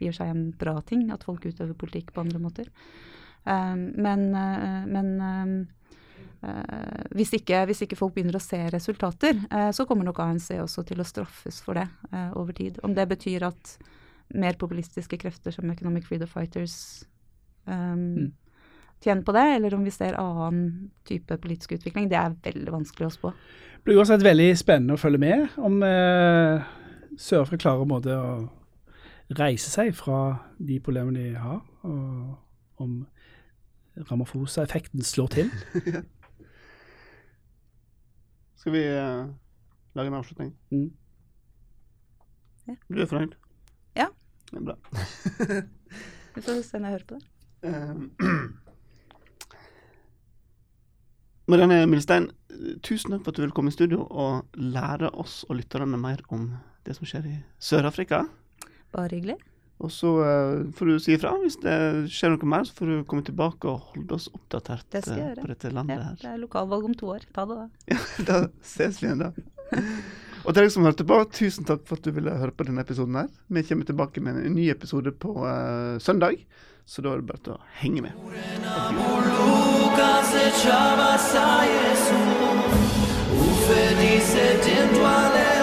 i 0.00 0.08
og 0.08 0.16
seg 0.16 0.32
en 0.32 0.48
bra 0.56 0.78
ting 0.86 1.08
at 1.14 1.26
folk 1.28 1.44
utøver 1.46 1.76
politikk 1.78 2.14
på 2.14 2.24
andre 2.24 2.42
måter. 2.42 2.70
Eh, 3.44 3.74
men 3.76 4.30
eh, 4.34 4.86
men 4.88 5.12
eh, 5.20 5.58
Eh, 6.42 7.04
hvis, 7.18 7.32
ikke, 7.34 7.64
hvis 7.66 7.82
ikke 7.82 7.98
folk 7.98 8.14
begynner 8.14 8.38
å 8.38 8.42
se 8.42 8.60
resultater, 8.70 9.40
eh, 9.50 9.70
så 9.74 9.86
kommer 9.88 10.06
nok 10.06 10.20
ANC 10.22 10.52
også 10.62 10.84
til 10.86 11.02
å 11.02 11.06
straffes 11.06 11.58
for 11.64 11.78
det 11.78 11.88
eh, 12.12 12.30
over 12.38 12.54
tid. 12.54 12.78
Om 12.86 12.94
det 12.94 13.08
betyr 13.10 13.48
at 13.48 13.74
mer 14.38 14.58
populistiske 14.60 15.18
krefter 15.18 15.54
som 15.54 15.70
Economic 15.72 16.06
Freedom 16.06 16.28
Fighters 16.30 17.04
um, 17.64 18.30
tjener 19.04 19.22
på 19.26 19.34
det, 19.36 19.46
eller 19.56 19.74
om 19.76 19.84
vi 19.86 19.94
ser 19.94 20.18
annen 20.18 20.90
type 21.08 21.38
politisk 21.42 21.76
utvikling, 21.78 22.08
det 22.10 22.18
er 22.18 22.36
veldig 22.44 22.74
vanskelig 22.74 23.08
å 23.08 23.14
spå. 23.14 23.32
Det 23.78 23.86
blir 23.86 24.00
uansett 24.00 24.24
veldig 24.24 24.48
spennende 24.58 24.96
å 24.96 25.00
følge 25.00 25.20
med 25.22 25.58
om 25.64 25.78
eh, 25.86 26.66
Sør-Afrika 27.18 27.62
klarer 27.68 27.88
måte 27.88 28.16
å 28.16 28.32
reise 29.38 29.70
seg 29.70 29.94
fra 29.96 30.38
de 30.58 30.80
problemene 30.82 31.28
de 31.28 31.38
har, 31.38 31.62
og 31.86 32.82
om 32.82 33.00
Ramaphosa-effekten 34.08 35.02
slår 35.02 35.32
til. 35.34 35.50
Skal 38.58 38.74
vi 38.74 38.84
eh, 38.86 39.26
lage 39.98 40.10
en 40.10 40.18
avslutning? 40.18 40.52
Mm. 40.70 40.90
Ja. 42.68 42.74
Du 42.88 43.00
er 43.00 43.10
fornøyd? 43.10 43.34
Ja. 43.96 44.06
Det 44.50 44.56
er 44.60 44.64
bra. 44.70 44.76
Vi 46.34 46.42
får 46.42 46.62
se 46.66 46.78
når 46.78 46.88
jeg 46.88 46.98
hører 46.98 47.10
på 47.12 47.18
det. 47.18 47.26
Eh, 47.58 47.94
Marianne 51.48 51.86
Milstein, 51.88 52.28
tusen 52.84 53.14
takk 53.14 53.22
for 53.24 53.32
at 53.32 53.38
du 53.38 53.44
vil 53.46 53.54
komme 53.56 53.72
i 53.72 53.76
studio 53.76 54.02
og 54.10 54.58
lære 54.60 55.08
oss 55.16 55.40
og 55.48 55.56
lytterne 55.60 55.96
mer 56.00 56.20
om 56.34 56.50
det 56.84 56.96
som 56.98 57.08
skjer 57.08 57.28
i 57.30 57.36
Sør-Afrika. 57.62 58.24
Bare 58.92 59.14
hyggelig. 59.16 59.38
Og 59.78 59.92
så 59.94 60.10
eh, 60.26 60.64
får 60.74 60.88
du 60.90 60.94
si 61.00 61.12
ifra 61.14 61.30
hvis 61.38 61.56
det 61.62 61.76
skjer 62.10 62.32
noe 62.34 62.48
mer, 62.50 62.64
så 62.66 62.74
får 62.80 62.90
du 62.90 62.94
komme 63.08 63.22
tilbake 63.24 63.68
og 63.70 63.92
holde 63.92 64.16
oss 64.16 64.26
oppdatert 64.34 64.88
Det 64.90 65.04
skal 65.04 65.14
jeg 65.14 65.22
eh, 65.22 65.28
gjøre. 65.30 65.44
på 65.44 65.50
dette 65.52 65.70
landet 65.76 65.94
Ja, 65.94 66.08
her. 66.08 66.16
det 66.24 66.30
er 66.32 66.40
lokalvalg 66.42 66.88
om 66.90 66.96
to 66.98 67.12
år. 67.14 67.28
Ta 67.36 67.44
det 67.46 67.58
da. 67.60 67.68
da 68.32 68.40
ses 68.66 68.98
vi 69.00 69.06
igjen 69.08 69.22
da. 69.22 69.30
Og 70.42 70.50
til 70.54 70.62
deg 70.64 70.72
som 70.74 70.88
hørte 70.88 71.06
på, 71.06 71.20
tusen 71.38 71.68
takk 71.68 71.86
for 71.86 72.00
at 72.00 72.08
du 72.08 72.12
ville 72.16 72.34
høre 72.42 72.54
på 72.56 72.66
denne 72.66 72.82
episoden 72.82 73.20
her. 73.22 73.30
Vi 73.54 73.64
kommer 73.70 73.86
tilbake 73.88 74.24
med 74.24 74.42
en 74.42 74.56
ny 74.58 74.66
episode 74.74 75.12
på 75.14 75.36
uh, 75.44 75.98
søndag, 76.02 76.40
så 76.88 77.04
da 77.04 77.12
er 77.14 77.22
det 77.22 77.28
bare 77.30 77.44
til 77.46 77.54
å 77.54 77.60
henge 77.82 78.06
med. 78.08 79.77
Boga 79.98 80.22
se 80.22 80.62
ciała 80.62 81.18
sa 81.18 81.64
Jezus, 81.66 82.62
ufe 83.34 83.94
di 83.98 84.20
se 84.20 84.46
din. 84.62 85.57